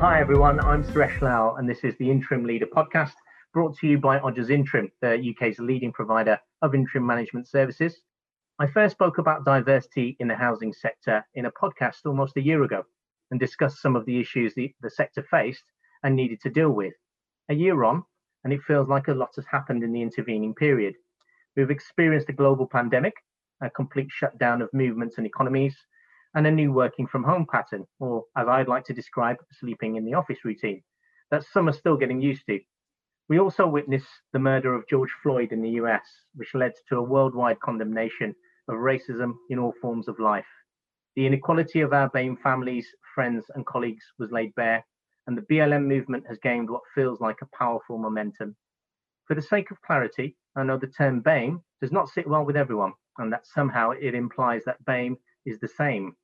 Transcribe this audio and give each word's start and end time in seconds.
Hi, 0.00 0.20
everyone. 0.20 0.60
I'm 0.60 0.84
Suresh 0.84 1.22
Lal, 1.22 1.56
and 1.56 1.66
this 1.66 1.82
is 1.82 1.96
the 1.96 2.10
Interim 2.10 2.44
Leader 2.44 2.66
podcast 2.66 3.14
brought 3.54 3.78
to 3.78 3.86
you 3.86 3.96
by 3.96 4.18
Odgers 4.18 4.50
Interim, 4.50 4.92
the 5.00 5.32
UK's 5.34 5.58
leading 5.58 5.90
provider 5.90 6.38
of 6.60 6.74
interim 6.74 7.06
management 7.06 7.48
services. 7.48 8.02
I 8.58 8.66
first 8.66 8.92
spoke 8.92 9.16
about 9.16 9.46
diversity 9.46 10.14
in 10.20 10.28
the 10.28 10.34
housing 10.34 10.74
sector 10.74 11.26
in 11.34 11.46
a 11.46 11.50
podcast 11.50 12.04
almost 12.04 12.36
a 12.36 12.42
year 12.42 12.62
ago 12.62 12.84
and 13.30 13.40
discussed 13.40 13.80
some 13.80 13.96
of 13.96 14.04
the 14.04 14.20
issues 14.20 14.54
the, 14.54 14.70
the 14.82 14.90
sector 14.90 15.22
faced 15.30 15.64
and 16.02 16.14
needed 16.14 16.42
to 16.42 16.50
deal 16.50 16.72
with. 16.72 16.92
A 17.48 17.54
year 17.54 17.82
on, 17.82 18.04
and 18.44 18.52
it 18.52 18.60
feels 18.66 18.88
like 18.88 19.08
a 19.08 19.14
lot 19.14 19.30
has 19.36 19.46
happened 19.50 19.82
in 19.82 19.92
the 19.92 20.02
intervening 20.02 20.54
period. 20.54 20.92
We've 21.56 21.70
experienced 21.70 22.28
a 22.28 22.34
global 22.34 22.66
pandemic, 22.66 23.14
a 23.62 23.70
complete 23.70 24.10
shutdown 24.10 24.60
of 24.60 24.68
movements 24.74 25.16
and 25.16 25.26
economies, 25.26 25.74
and 26.36 26.46
a 26.46 26.50
new 26.50 26.70
working 26.70 27.06
from 27.06 27.24
home 27.24 27.46
pattern, 27.50 27.86
or 27.98 28.22
as 28.36 28.46
I'd 28.46 28.68
like 28.68 28.84
to 28.84 28.92
describe, 28.92 29.38
sleeping 29.58 29.96
in 29.96 30.04
the 30.04 30.12
office 30.12 30.44
routine, 30.44 30.82
that 31.30 31.46
some 31.50 31.66
are 31.66 31.72
still 31.72 31.96
getting 31.96 32.20
used 32.20 32.42
to. 32.46 32.60
We 33.30 33.40
also 33.40 33.66
witnessed 33.66 34.06
the 34.34 34.38
murder 34.38 34.74
of 34.74 34.86
George 34.86 35.10
Floyd 35.22 35.50
in 35.50 35.62
the 35.62 35.70
US, 35.80 36.04
which 36.34 36.54
led 36.54 36.72
to 36.88 36.98
a 36.98 37.02
worldwide 37.02 37.58
condemnation 37.60 38.34
of 38.68 38.76
racism 38.76 39.32
in 39.48 39.58
all 39.58 39.72
forms 39.80 40.08
of 40.08 40.20
life. 40.20 40.44
The 41.16 41.26
inequality 41.26 41.80
of 41.80 41.94
our 41.94 42.10
BAME 42.10 42.36
families, 42.42 42.86
friends, 43.14 43.46
and 43.54 43.64
colleagues 43.64 44.04
was 44.18 44.30
laid 44.30 44.54
bare, 44.56 44.84
and 45.26 45.38
the 45.38 45.46
BLM 45.50 45.86
movement 45.86 46.24
has 46.28 46.38
gained 46.42 46.68
what 46.68 46.82
feels 46.94 47.18
like 47.18 47.38
a 47.40 47.56
powerful 47.58 47.96
momentum. 47.96 48.54
For 49.26 49.34
the 49.34 49.42
sake 49.42 49.70
of 49.70 49.80
clarity, 49.80 50.36
I 50.54 50.64
know 50.64 50.76
the 50.76 50.86
term 50.86 51.22
BAME 51.22 51.62
does 51.80 51.92
not 51.92 52.10
sit 52.10 52.28
well 52.28 52.44
with 52.44 52.58
everyone, 52.58 52.92
and 53.16 53.32
that 53.32 53.46
somehow 53.46 53.92
it 53.92 54.14
implies 54.14 54.64
that 54.66 54.84
BAME 54.84 55.16
is 55.46 55.58
the 55.60 55.68
same. 55.68 56.14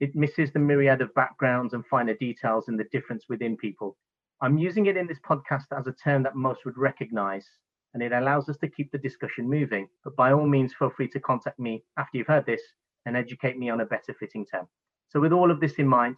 It 0.00 0.16
misses 0.16 0.52
the 0.52 0.58
myriad 0.58 1.00
of 1.00 1.14
backgrounds 1.14 1.72
and 1.72 1.86
finer 1.86 2.14
details 2.14 2.68
in 2.68 2.76
the 2.76 2.88
difference 2.90 3.26
within 3.28 3.56
people. 3.56 3.96
I'm 4.40 4.58
using 4.58 4.86
it 4.86 4.96
in 4.96 5.06
this 5.06 5.20
podcast 5.20 5.66
as 5.70 5.86
a 5.86 5.92
term 5.92 6.24
that 6.24 6.34
most 6.34 6.64
would 6.64 6.76
recognize, 6.76 7.48
and 7.94 8.02
it 8.02 8.12
allows 8.12 8.48
us 8.48 8.56
to 8.58 8.68
keep 8.68 8.90
the 8.90 8.98
discussion 8.98 9.48
moving. 9.48 9.88
But 10.02 10.16
by 10.16 10.32
all 10.32 10.46
means, 10.46 10.74
feel 10.74 10.90
free 10.90 11.08
to 11.08 11.20
contact 11.20 11.60
me 11.60 11.84
after 11.96 12.18
you've 12.18 12.26
heard 12.26 12.44
this 12.44 12.60
and 13.06 13.16
educate 13.16 13.56
me 13.56 13.70
on 13.70 13.82
a 13.82 13.86
better 13.86 14.12
fitting 14.18 14.44
term. 14.44 14.66
So, 15.10 15.20
with 15.20 15.32
all 15.32 15.50
of 15.50 15.60
this 15.60 15.74
in 15.74 15.86
mind, 15.86 16.16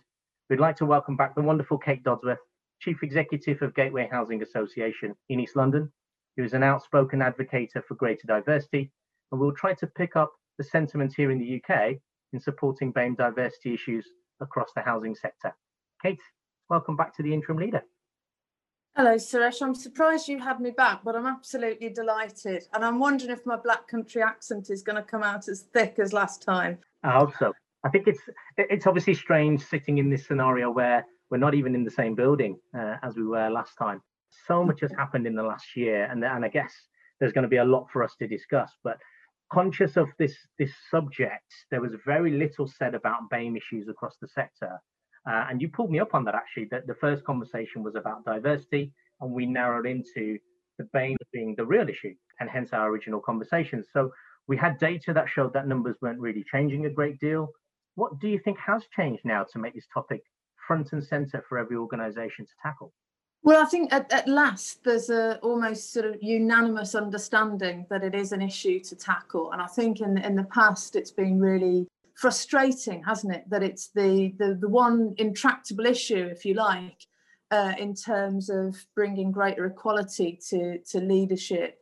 we'd 0.48 0.58
like 0.58 0.76
to 0.76 0.86
welcome 0.86 1.16
back 1.16 1.34
the 1.34 1.42
wonderful 1.42 1.76
Kate 1.76 2.02
Dodsworth, 2.02 2.38
Chief 2.80 3.02
Executive 3.02 3.60
of 3.60 3.74
Gateway 3.74 4.08
Housing 4.10 4.42
Association 4.42 5.14
in 5.28 5.38
East 5.38 5.54
London, 5.54 5.92
who 6.36 6.44
is 6.44 6.54
an 6.54 6.62
outspoken 6.62 7.20
advocate 7.20 7.72
for 7.86 7.94
greater 7.94 8.26
diversity, 8.26 8.90
and 9.30 9.40
we'll 9.40 9.52
try 9.52 9.74
to 9.74 9.86
pick 9.86 10.16
up 10.16 10.32
the 10.56 10.64
sentiment 10.64 11.12
here 11.14 11.30
in 11.30 11.38
the 11.38 11.62
UK 11.62 11.96
in 12.36 12.40
supporting 12.40 12.92
BAME 12.92 13.16
diversity 13.16 13.72
issues 13.72 14.06
across 14.40 14.68
the 14.76 14.82
housing 14.82 15.14
sector. 15.14 15.56
Kate, 16.02 16.20
welcome 16.68 16.94
back 16.94 17.16
to 17.16 17.22
the 17.22 17.32
interim 17.32 17.58
leader. 17.58 17.82
Hello, 18.94 19.14
Suresh. 19.14 19.62
I'm 19.62 19.74
surprised 19.74 20.28
you 20.28 20.38
had 20.38 20.60
me 20.60 20.70
back, 20.70 21.00
but 21.02 21.16
I'm 21.16 21.26
absolutely 21.26 21.88
delighted. 21.88 22.64
And 22.74 22.84
I'm 22.84 22.98
wondering 22.98 23.30
if 23.30 23.46
my 23.46 23.56
black 23.56 23.88
country 23.88 24.22
accent 24.22 24.68
is 24.68 24.82
going 24.82 24.96
to 24.96 25.02
come 25.02 25.22
out 25.22 25.48
as 25.48 25.62
thick 25.72 25.98
as 25.98 26.12
last 26.12 26.42
time. 26.42 26.78
I 27.02 27.12
hope 27.12 27.32
so. 27.38 27.54
I 27.84 27.88
think 27.88 28.06
it's 28.06 28.20
it's 28.58 28.86
obviously 28.86 29.14
strange 29.14 29.64
sitting 29.64 29.98
in 29.98 30.10
this 30.10 30.26
scenario 30.26 30.70
where 30.70 31.06
we're 31.30 31.38
not 31.38 31.54
even 31.54 31.74
in 31.74 31.84
the 31.84 31.90
same 31.90 32.14
building 32.14 32.58
uh, 32.76 32.96
as 33.02 33.16
we 33.16 33.24
were 33.24 33.48
last 33.48 33.76
time. 33.78 34.02
So 34.46 34.64
much 34.64 34.80
has 34.80 34.92
happened 34.92 35.26
in 35.26 35.34
the 35.34 35.42
last 35.42 35.76
year, 35.76 36.04
and 36.10 36.22
and 36.24 36.44
I 36.44 36.48
guess 36.48 36.72
there's 37.18 37.32
going 37.32 37.48
to 37.48 37.48
be 37.48 37.58
a 37.58 37.64
lot 37.64 37.86
for 37.90 38.02
us 38.02 38.14
to 38.18 38.26
discuss. 38.26 38.72
But 38.82 38.98
conscious 39.52 39.96
of 39.96 40.08
this 40.18 40.36
this 40.58 40.72
subject, 40.90 41.52
there 41.70 41.80
was 41.80 41.92
very 42.04 42.30
little 42.30 42.66
said 42.66 42.94
about 42.94 43.30
BAME 43.30 43.56
issues 43.56 43.88
across 43.88 44.16
the 44.20 44.28
sector, 44.28 44.78
uh, 45.28 45.46
and 45.48 45.60
you 45.60 45.68
pulled 45.68 45.90
me 45.90 46.00
up 46.00 46.14
on 46.14 46.24
that 46.24 46.34
actually. 46.34 46.66
That 46.70 46.86
the 46.86 46.94
first 46.94 47.24
conversation 47.24 47.82
was 47.82 47.94
about 47.94 48.24
diversity, 48.24 48.92
and 49.20 49.32
we 49.32 49.46
narrowed 49.46 49.86
into 49.86 50.38
the 50.78 50.84
BAME 50.94 51.16
being 51.32 51.54
the 51.56 51.64
real 51.64 51.88
issue, 51.88 52.14
and 52.40 52.50
hence 52.50 52.70
our 52.72 52.88
original 52.88 53.20
conversation. 53.20 53.84
So 53.92 54.10
we 54.48 54.56
had 54.56 54.78
data 54.78 55.12
that 55.12 55.28
showed 55.28 55.52
that 55.54 55.66
numbers 55.66 55.96
weren't 56.00 56.20
really 56.20 56.44
changing 56.50 56.86
a 56.86 56.90
great 56.90 57.18
deal. 57.18 57.48
What 57.94 58.18
do 58.20 58.28
you 58.28 58.38
think 58.38 58.58
has 58.58 58.84
changed 58.94 59.24
now 59.24 59.44
to 59.52 59.58
make 59.58 59.74
this 59.74 59.86
topic 59.92 60.20
front 60.66 60.92
and 60.92 61.02
center 61.02 61.44
for 61.48 61.58
every 61.58 61.76
organisation 61.76 62.44
to 62.44 62.52
tackle? 62.62 62.92
Well, 63.46 63.62
I 63.62 63.66
think 63.66 63.94
at, 63.94 64.12
at 64.12 64.26
last 64.26 64.82
there's 64.82 65.08
a 65.08 65.36
almost 65.36 65.92
sort 65.92 66.04
of 66.04 66.16
unanimous 66.20 66.96
understanding 66.96 67.86
that 67.90 68.02
it 68.02 68.12
is 68.12 68.32
an 68.32 68.42
issue 68.42 68.80
to 68.80 68.96
tackle, 68.96 69.52
and 69.52 69.62
I 69.62 69.68
think 69.68 70.00
in 70.00 70.18
in 70.18 70.34
the 70.34 70.48
past 70.52 70.96
it's 70.96 71.12
been 71.12 71.38
really 71.38 71.86
frustrating, 72.16 73.04
hasn't 73.04 73.36
it? 73.36 73.48
That 73.48 73.62
it's 73.62 73.90
the 73.94 74.34
the, 74.36 74.58
the 74.60 74.68
one 74.68 75.14
intractable 75.18 75.86
issue, 75.86 76.26
if 76.28 76.44
you 76.44 76.54
like, 76.54 77.06
uh, 77.52 77.74
in 77.78 77.94
terms 77.94 78.50
of 78.50 78.74
bringing 78.96 79.30
greater 79.30 79.64
equality 79.66 80.40
to 80.48 80.78
to 80.78 80.98
leadership, 80.98 81.78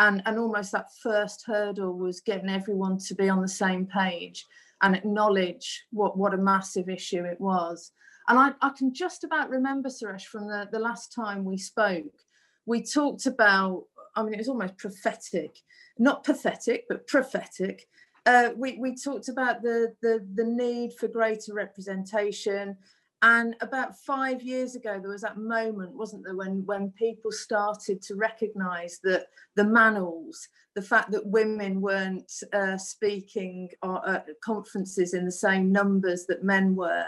and 0.00 0.20
and 0.26 0.36
almost 0.36 0.72
that 0.72 0.88
first 1.00 1.44
hurdle 1.46 1.96
was 1.96 2.22
getting 2.22 2.50
everyone 2.50 2.98
to 3.06 3.14
be 3.14 3.28
on 3.28 3.40
the 3.40 3.46
same 3.46 3.86
page 3.86 4.44
and 4.82 4.96
acknowledge 4.96 5.84
what 5.92 6.18
what 6.18 6.34
a 6.34 6.38
massive 6.38 6.88
issue 6.88 7.22
it 7.22 7.40
was. 7.40 7.92
And 8.28 8.38
I, 8.38 8.52
I 8.62 8.70
can 8.70 8.94
just 8.94 9.24
about 9.24 9.50
remember, 9.50 9.88
Suresh, 9.88 10.24
from 10.24 10.48
the, 10.48 10.68
the 10.72 10.78
last 10.78 11.12
time 11.12 11.44
we 11.44 11.58
spoke, 11.58 12.20
we 12.66 12.82
talked 12.82 13.26
about, 13.26 13.84
I 14.16 14.22
mean, 14.22 14.34
it 14.34 14.38
was 14.38 14.48
almost 14.48 14.78
prophetic, 14.78 15.58
not 15.98 16.24
pathetic, 16.24 16.86
but 16.88 17.06
prophetic. 17.06 17.86
Uh, 18.24 18.50
we, 18.56 18.78
we 18.78 18.96
talked 18.96 19.28
about 19.28 19.62
the, 19.62 19.94
the, 20.00 20.26
the 20.34 20.44
need 20.44 20.94
for 20.94 21.08
greater 21.08 21.52
representation. 21.52 22.76
And 23.20 23.56
about 23.60 23.98
five 23.98 24.42
years 24.42 24.74
ago, 24.74 24.98
there 24.98 25.10
was 25.10 25.22
that 25.22 25.36
moment, 25.36 25.92
wasn't 25.92 26.24
there, 26.24 26.36
when, 26.36 26.64
when 26.64 26.90
people 26.90 27.32
started 27.32 28.00
to 28.02 28.14
recognise 28.14 29.00
that 29.02 29.26
the 29.56 29.62
manels, 29.62 30.48
the 30.74 30.82
fact 30.82 31.10
that 31.12 31.26
women 31.26 31.80
weren't 31.80 32.32
uh, 32.52 32.78
speaking 32.78 33.68
at 33.82 34.26
conferences 34.42 35.14
in 35.14 35.24
the 35.26 35.32
same 35.32 35.72
numbers 35.72 36.26
that 36.26 36.44
men 36.44 36.74
were, 36.74 37.06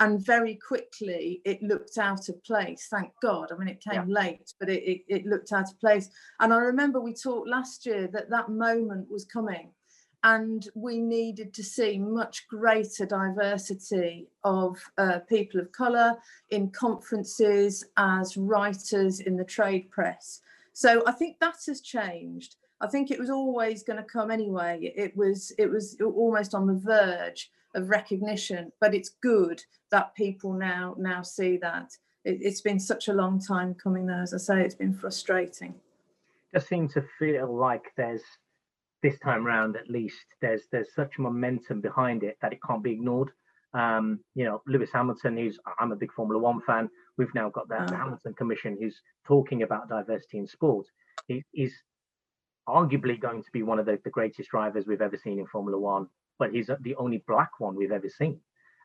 and 0.00 0.24
very 0.24 0.54
quickly 0.56 1.40
it 1.44 1.62
looked 1.62 1.98
out 1.98 2.28
of 2.28 2.42
place 2.44 2.88
thank 2.90 3.10
god. 3.22 3.50
I 3.52 3.56
mean 3.56 3.68
it 3.68 3.82
came 3.82 4.08
yeah. 4.08 4.20
late 4.20 4.52
but 4.58 4.68
it, 4.68 4.82
it, 4.82 5.00
it, 5.08 5.26
looked 5.26 5.52
out 5.52 5.70
of 5.70 5.80
place. 5.80 6.08
And 6.40 6.52
i 6.52 6.58
remember 6.58 7.00
we 7.00 7.14
talked 7.14 7.48
last 7.48 7.86
year 7.86 8.08
that 8.12 8.30
that 8.30 8.48
moment 8.48 9.10
was 9.10 9.24
coming 9.24 9.70
and 10.24 10.68
we 10.74 10.98
needed 10.98 11.54
to 11.54 11.62
see 11.62 11.98
much 11.98 12.48
greater 12.48 13.06
diversity 13.06 14.28
of 14.44 14.76
uh, 14.98 15.20
people 15.28 15.60
of 15.60 15.70
colour 15.72 16.16
in 16.50 16.70
conferences 16.70 17.84
as 17.96 18.36
writers 18.36 19.20
in 19.20 19.36
the 19.36 19.44
trade 19.44 19.90
press. 19.90 20.40
So 20.72 21.02
i 21.06 21.12
think 21.12 21.38
that 21.40 21.56
has 21.66 21.80
changed. 21.80 22.56
I 22.80 22.86
think 22.86 23.10
it 23.10 23.18
was 23.18 23.30
always 23.30 23.82
going 23.82 23.96
to 23.96 24.02
come 24.02 24.30
anyway. 24.30 24.92
It 24.96 25.16
was 25.16 25.52
it 25.58 25.70
was 25.70 25.96
almost 26.00 26.54
on 26.54 26.66
the 26.66 26.74
verge 26.74 27.50
of 27.76 27.88
recognition 27.88 28.72
but 28.80 28.94
it's 28.94 29.10
good 29.22 29.62
that 29.90 30.14
people 30.14 30.52
now 30.52 30.94
now 30.98 31.22
see 31.22 31.56
that. 31.58 31.90
It, 32.24 32.44
has 32.44 32.60
been 32.60 32.80
such 32.80 33.06
a 33.06 33.12
long 33.12 33.40
time 33.40 33.74
coming 33.74 34.06
there 34.06 34.22
as 34.22 34.34
i 34.34 34.38
say 34.38 34.62
it's 34.62 34.74
been 34.74 34.94
frustrating. 34.94 35.74
Just 36.52 36.68
seem 36.68 36.88
to 36.90 37.04
feel 37.18 37.54
like 37.54 37.84
there's 37.96 38.22
this 39.02 39.18
time 39.20 39.44
round 39.44 39.76
at 39.76 39.88
least 39.88 40.18
there's 40.40 40.62
there's 40.72 40.94
such 40.94 41.18
momentum 41.18 41.80
behind 41.80 42.24
it 42.24 42.36
that 42.42 42.52
it 42.52 42.58
can't 42.66 42.82
be 42.82 42.92
ignored. 42.92 43.30
Um, 43.74 44.20
you 44.34 44.44
know 44.44 44.62
lewis 44.66 44.90
hamilton 44.90 45.36
who's 45.36 45.58
i'm 45.78 45.92
a 45.92 45.96
big 45.96 46.10
formula 46.12 46.40
one 46.40 46.62
fan 46.62 46.88
we've 47.18 47.34
now 47.34 47.50
got 47.50 47.68
the, 47.68 47.82
oh. 47.82 47.94
hamilton 47.94 48.32
commission 48.32 48.74
who's 48.80 48.98
talking 49.26 49.62
about 49.62 49.88
diversity 49.88 50.38
in 50.38 50.46
sport. 50.46 50.86
He, 51.28 51.44
he's 51.52 51.74
arguably 52.66 53.20
going 53.20 53.42
to 53.42 53.50
be 53.52 53.62
one 53.62 53.78
of 53.78 53.86
the, 53.86 53.98
the 54.02 54.10
greatest 54.10 54.50
drivers 54.50 54.86
we've 54.86 55.02
ever 55.02 55.18
seen 55.18 55.38
in 55.38 55.46
formula 55.46 55.78
one 55.78 56.08
but 56.38 56.52
he's 56.52 56.70
the 56.80 56.94
only 56.96 57.22
black 57.26 57.50
one 57.58 57.76
we've 57.76 57.92
ever 57.92 58.08
seen, 58.08 58.40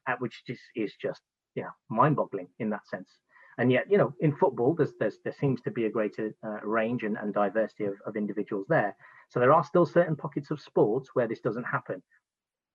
at 0.07 0.19
which 0.21 0.43
just 0.45 0.61
is 0.75 0.93
just 1.01 1.21
yeah 1.55 1.69
mind-boggling 1.89 2.47
in 2.59 2.69
that 2.69 2.87
sense. 2.87 3.09
And 3.57 3.71
yet, 3.71 3.91
you 3.91 3.97
know, 3.97 4.13
in 4.21 4.35
football, 4.35 4.73
there's, 4.73 4.93
there's 4.99 5.19
there 5.23 5.35
seems 5.39 5.61
to 5.61 5.71
be 5.71 5.85
a 5.85 5.89
greater 5.89 6.33
uh, 6.43 6.65
range 6.65 7.03
and, 7.03 7.17
and 7.17 7.33
diversity 7.33 7.85
of, 7.85 7.95
of 8.05 8.15
individuals 8.15 8.65
there. 8.69 8.95
So 9.29 9.39
there 9.39 9.53
are 9.53 9.63
still 9.63 9.85
certain 9.85 10.15
pockets 10.15 10.51
of 10.51 10.61
sports 10.61 11.09
where 11.13 11.27
this 11.27 11.41
doesn't 11.41 11.65
happen. 11.65 12.01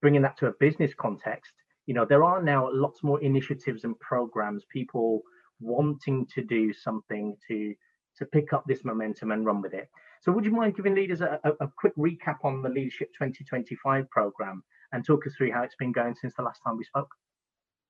Bringing 0.02 0.23
that 0.23 0.37
to 0.38 0.49
a 0.49 0.55
business 0.61 0.93
context, 0.94 1.52
you 1.87 1.94
know, 1.94 2.05
there 2.05 2.25
are 2.25 2.43
now 2.43 2.69
lots 2.72 3.02
more 3.02 3.20
initiatives 3.22 3.84
and 3.84 3.99
programs, 4.00 4.64
people 4.69 5.22
wanting 5.61 6.26
to 6.34 6.43
do 6.43 6.72
something 6.72 7.37
to 7.49 7.75
to 8.19 8.27
pick 8.27 8.53
up 8.53 8.65
this 8.67 8.85
momentum 8.85 9.31
and 9.31 9.45
run 9.45 9.61
with 9.61 9.75
it. 9.75 9.89
So 10.21 10.33
would 10.33 10.45
you 10.45 10.51
mind 10.51 10.77
giving 10.77 10.95
leaders 10.95 11.21
a, 11.21 11.39
a, 11.45 11.65
a, 11.65 11.69
quick 11.77 11.95
recap 11.97 12.39
on 12.43 12.63
the 12.63 12.69
Leadership 12.69 13.13
2025 13.13 14.11
program 14.11 14.63
and 14.93 15.05
talk 15.05 15.27
us 15.27 15.35
through 15.37 15.53
how 15.53 15.63
it's 15.63 15.77
been 15.77 15.93
going 15.93 16.15
since 16.15 16.35
the 16.35 16.43
last 16.43 16.61
time 16.65 16.77
we 16.77 16.85
spoke? 16.85 17.11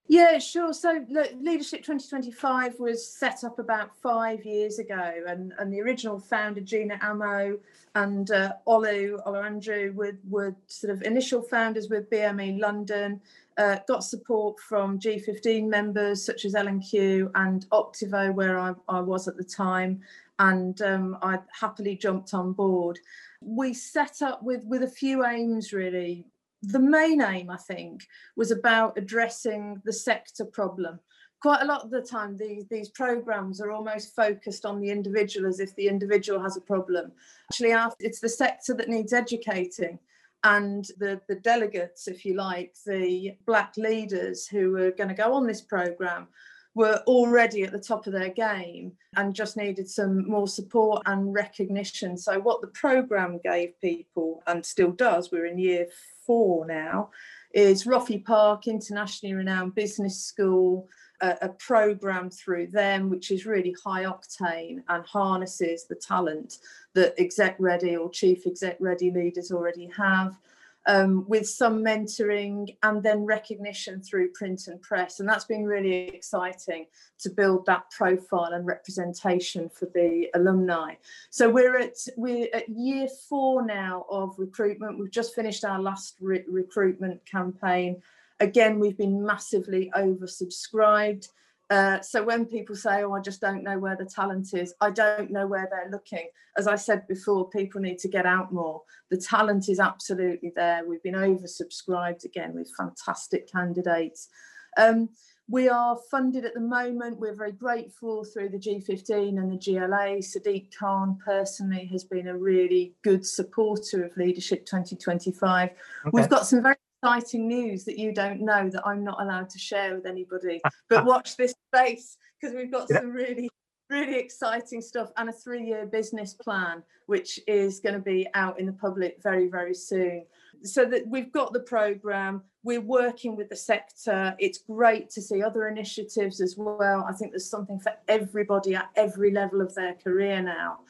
Yeah, 0.08 0.38
sure. 0.38 0.72
So 0.72 1.04
Leadership 1.40 1.80
2025 1.80 2.78
was 2.78 3.12
set 3.12 3.42
up 3.42 3.58
about 3.58 3.96
five 4.00 4.44
years 4.44 4.78
ago, 4.78 5.12
and, 5.26 5.52
and 5.58 5.72
the 5.72 5.80
original 5.80 6.20
founder, 6.20 6.60
Gina 6.60 6.96
Amo, 7.02 7.58
and 7.96 8.30
uh, 8.30 8.52
Olu 8.68 9.18
Andrew 9.44 9.92
were, 9.96 10.16
were 10.28 10.54
sort 10.68 10.92
of 10.92 11.02
initial 11.02 11.42
founders 11.42 11.88
with 11.88 12.08
BME 12.08 12.60
London, 12.60 13.20
uh, 13.58 13.78
got 13.88 14.04
support 14.04 14.60
from 14.60 14.98
G15 14.98 15.68
members 15.68 16.24
such 16.24 16.44
as 16.44 16.54
L&Q 16.54 17.30
and 17.34 17.66
Optivo, 17.70 18.34
where 18.34 18.58
I, 18.58 18.74
I 18.88 19.00
was 19.00 19.28
at 19.28 19.36
the 19.36 19.44
time, 19.44 20.00
and 20.38 20.80
um, 20.82 21.18
I 21.22 21.38
happily 21.58 21.96
jumped 21.96 22.34
on 22.34 22.52
board. 22.52 22.98
We 23.40 23.72
set 23.74 24.22
up 24.22 24.42
with, 24.42 24.64
with 24.64 24.82
a 24.82 24.88
few 24.88 25.24
aims 25.24 25.72
really 25.72 26.26
the 26.62 26.78
main 26.78 27.22
aim, 27.22 27.50
I 27.50 27.56
think, 27.56 28.06
was 28.36 28.50
about 28.50 28.98
addressing 28.98 29.80
the 29.84 29.92
sector 29.92 30.44
problem. 30.44 30.98
Quite 31.40 31.62
a 31.62 31.66
lot 31.66 31.84
of 31.84 31.90
the 31.90 32.00
time, 32.00 32.36
these, 32.36 32.64
these 32.70 32.88
programs 32.88 33.60
are 33.60 33.70
almost 33.70 34.16
focused 34.16 34.64
on 34.64 34.80
the 34.80 34.90
individual 34.90 35.46
as 35.46 35.60
if 35.60 35.74
the 35.76 35.86
individual 35.86 36.42
has 36.42 36.56
a 36.56 36.62
problem. 36.62 37.12
Actually, 37.52 37.74
it's 38.00 38.20
the 38.20 38.28
sector 38.28 38.74
that 38.74 38.88
needs 38.88 39.12
educating. 39.12 39.98
And 40.44 40.86
the, 40.98 41.20
the 41.28 41.36
delegates, 41.36 42.08
if 42.08 42.24
you 42.24 42.34
like, 42.34 42.74
the 42.86 43.36
black 43.46 43.76
leaders 43.76 44.46
who 44.46 44.72
were 44.72 44.92
going 44.92 45.08
to 45.08 45.14
go 45.14 45.32
on 45.32 45.46
this 45.46 45.60
program, 45.60 46.28
were 46.76 47.02
already 47.06 47.62
at 47.62 47.72
the 47.72 47.80
top 47.80 48.06
of 48.06 48.12
their 48.12 48.28
game 48.28 48.92
and 49.16 49.34
just 49.34 49.56
needed 49.56 49.88
some 49.88 50.28
more 50.28 50.46
support 50.46 51.02
and 51.06 51.32
recognition. 51.32 52.18
So, 52.18 52.38
what 52.38 52.60
the 52.60 52.66
program 52.68 53.40
gave 53.42 53.80
people, 53.80 54.42
and 54.46 54.64
still 54.64 54.92
does, 54.92 55.32
we're 55.32 55.46
in 55.46 55.58
year 55.58 55.86
four 56.26 56.66
now, 56.66 57.10
is 57.54 57.84
Roffey 57.84 58.22
Park, 58.22 58.68
internationally 58.68 59.34
renowned 59.34 59.74
business 59.74 60.22
school, 60.22 60.86
a, 61.20 61.36
a 61.42 61.48
program 61.48 62.30
through 62.30 62.66
them 62.68 63.10
which 63.10 63.30
is 63.30 63.46
really 63.46 63.74
high 63.84 64.04
octane 64.04 64.82
and 64.88 65.04
harnesses 65.06 65.84
the 65.84 65.94
talent 65.94 66.58
that 66.94 67.14
exec 67.18 67.56
ready 67.58 67.96
or 67.96 68.10
chief 68.10 68.46
exec 68.46 68.76
ready 68.80 69.10
leaders 69.10 69.50
already 69.50 69.90
have 69.96 70.38
um, 70.86 71.24
with 71.28 71.48
some 71.48 71.84
mentoring 71.84 72.76
and 72.82 73.02
then 73.02 73.24
recognition 73.24 74.00
through 74.00 74.30
print 74.32 74.68
and 74.68 74.80
press. 74.80 75.20
And 75.20 75.28
that's 75.28 75.44
been 75.44 75.64
really 75.64 76.08
exciting 76.08 76.86
to 77.18 77.30
build 77.30 77.66
that 77.66 77.90
profile 77.90 78.52
and 78.52 78.66
representation 78.66 79.68
for 79.68 79.86
the 79.94 80.28
alumni. 80.34 80.94
So 81.30 81.50
we're 81.50 81.78
at 81.78 81.96
we're 82.16 82.48
at 82.54 82.68
year 82.68 83.08
four 83.28 83.64
now 83.64 84.06
of 84.08 84.34
recruitment. 84.38 84.98
We've 84.98 85.10
just 85.10 85.34
finished 85.34 85.64
our 85.64 85.80
last 85.80 86.16
re 86.20 86.44
recruitment 86.48 87.24
campaign. 87.26 88.02
Again, 88.40 88.78
we've 88.78 88.98
been 88.98 89.24
massively 89.24 89.90
oversubscribed. 89.96 91.28
Uh, 91.68 92.00
so 92.00 92.22
when 92.22 92.44
people 92.44 92.76
say, 92.76 93.02
"Oh, 93.02 93.12
I 93.12 93.20
just 93.20 93.40
don't 93.40 93.64
know 93.64 93.78
where 93.78 93.96
the 93.96 94.04
talent 94.04 94.54
is," 94.54 94.74
I 94.80 94.90
don't 94.90 95.32
know 95.32 95.46
where 95.46 95.68
they're 95.70 95.90
looking. 95.90 96.28
As 96.56 96.68
I 96.68 96.76
said 96.76 97.06
before, 97.08 97.48
people 97.50 97.80
need 97.80 97.98
to 98.00 98.08
get 98.08 98.24
out 98.24 98.52
more. 98.52 98.82
The 99.10 99.16
talent 99.16 99.68
is 99.68 99.80
absolutely 99.80 100.52
there. 100.54 100.86
We've 100.86 101.02
been 101.02 101.14
oversubscribed 101.14 102.24
again 102.24 102.54
with 102.54 102.70
fantastic 102.76 103.50
candidates. 103.50 104.28
Um, 104.76 105.08
we 105.48 105.68
are 105.68 105.96
funded 106.10 106.44
at 106.44 106.54
the 106.54 106.60
moment. 106.60 107.20
We're 107.20 107.34
very 107.34 107.52
grateful 107.52 108.24
through 108.24 108.48
the 108.48 108.58
G15 108.58 109.38
and 109.38 109.52
the 109.52 109.56
GLA. 109.56 110.18
Sadiq 110.18 110.76
Khan 110.76 111.18
personally 111.24 111.86
has 111.92 112.02
been 112.02 112.28
a 112.28 112.36
really 112.36 112.94
good 113.02 113.24
supporter 113.24 114.04
of 114.04 114.16
Leadership 114.16 114.66
2025. 114.66 115.70
Okay. 115.70 115.76
We've 116.12 116.28
got 116.28 116.46
some 116.46 116.62
very 116.62 116.76
exciting 117.06 117.46
news 117.46 117.84
that 117.84 117.98
you 117.98 118.12
don't 118.12 118.40
know 118.40 118.68
that 118.68 118.84
I'm 118.84 119.04
not 119.04 119.20
allowed 119.20 119.48
to 119.50 119.58
share 119.58 119.94
with 119.94 120.06
anybody. 120.06 120.60
But 120.88 121.04
watch 121.04 121.36
this 121.36 121.54
space 121.74 122.16
because 122.40 122.54
we've 122.54 122.70
got 122.70 122.88
yeah. 122.90 123.00
some 123.00 123.10
really, 123.10 123.48
really 123.90 124.18
exciting 124.18 124.80
stuff 124.80 125.10
and 125.16 125.28
a 125.28 125.32
three 125.32 125.64
year 125.64 125.86
business 125.86 126.34
plan, 126.34 126.82
which 127.06 127.40
is 127.46 127.80
going 127.80 127.94
to 127.94 128.00
be 128.00 128.26
out 128.34 128.58
in 128.58 128.66
the 128.66 128.72
public 128.72 129.18
very, 129.22 129.48
very 129.48 129.74
soon. 129.74 130.24
So 130.62 130.84
that 130.86 131.06
we've 131.06 131.32
got 131.32 131.52
the 131.52 131.60
program, 131.60 132.42
we're 132.62 132.80
working 132.80 133.36
with 133.36 133.48
the 133.48 133.56
sector. 133.56 134.34
It's 134.38 134.58
great 134.58 135.10
to 135.10 135.22
see 135.22 135.42
other 135.42 135.68
initiatives 135.68 136.40
as 136.40 136.56
well. 136.56 137.06
I 137.08 137.12
think 137.12 137.32
there's 137.32 137.50
something 137.50 137.78
for 137.78 137.92
everybody 138.08 138.74
at 138.74 138.90
every 138.96 139.32
level 139.32 139.60
of 139.60 139.74
their 139.74 139.94
career 139.94 140.40
now 140.42 140.80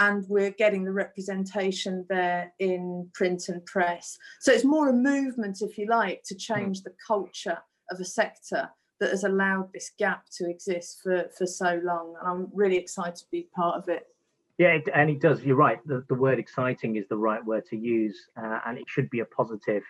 and 0.00 0.24
we're 0.28 0.50
getting 0.50 0.82
the 0.82 0.92
representation 0.92 2.06
there 2.08 2.52
in 2.58 3.08
print 3.12 3.48
and 3.48 3.64
press. 3.66 4.18
So 4.40 4.50
it's 4.50 4.64
more 4.64 4.88
a 4.88 4.94
movement, 4.94 5.58
if 5.60 5.76
you 5.78 5.86
like, 5.88 6.22
to 6.24 6.34
change 6.34 6.82
the 6.82 6.94
culture 7.06 7.58
of 7.90 8.00
a 8.00 8.04
sector 8.04 8.70
that 8.98 9.10
has 9.10 9.24
allowed 9.24 9.72
this 9.72 9.92
gap 9.98 10.24
to 10.38 10.48
exist 10.48 11.00
for, 11.02 11.26
for 11.36 11.46
so 11.46 11.80
long. 11.84 12.14
And 12.18 12.28
I'm 12.28 12.48
really 12.54 12.78
excited 12.78 13.16
to 13.16 13.26
be 13.30 13.48
part 13.54 13.76
of 13.76 13.88
it. 13.88 14.08
Yeah, 14.56 14.72
it, 14.72 14.88
and 14.94 15.10
it 15.10 15.20
does. 15.20 15.42
You're 15.42 15.56
right. 15.56 15.86
The, 15.86 16.04
the 16.08 16.14
word 16.14 16.38
exciting 16.38 16.96
is 16.96 17.06
the 17.08 17.16
right 17.16 17.44
word 17.44 17.66
to 17.66 17.76
use, 17.76 18.16
uh, 18.36 18.60
and 18.66 18.78
it 18.78 18.84
should 18.88 19.08
be 19.10 19.20
a 19.20 19.24
positive 19.26 19.82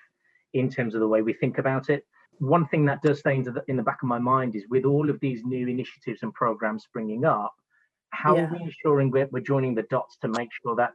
in 0.55 0.69
terms 0.69 0.95
of 0.95 1.01
the 1.01 1.09
way 1.09 1.23
we 1.23 1.33
think 1.33 1.59
about 1.59 1.89
it. 1.89 2.05
One 2.39 2.67
thing 2.67 2.85
that 2.87 3.03
does 3.03 3.21
stay 3.21 3.41
the, 3.43 3.63
in 3.69 3.77
the 3.77 3.83
back 3.83 4.03
of 4.03 4.09
my 4.09 4.19
mind 4.19 4.57
is 4.57 4.65
with 4.71 4.85
all 4.85 5.09
of 5.09 5.21
these 5.21 5.45
new 5.45 5.69
initiatives 5.69 6.23
and 6.23 6.33
programs 6.35 6.85
springing 6.85 7.25
up, 7.25 7.55
how 8.11 8.37
yeah. 8.37 8.43
are 8.43 8.53
we 8.53 8.61
ensuring 8.63 9.11
we're, 9.11 9.29
we're 9.31 9.41
joining 9.41 9.75
the 9.75 9.85
dots 9.91 10.17
to 10.19 10.29
make 10.29 10.51
sure 10.63 10.77
that 10.77 10.93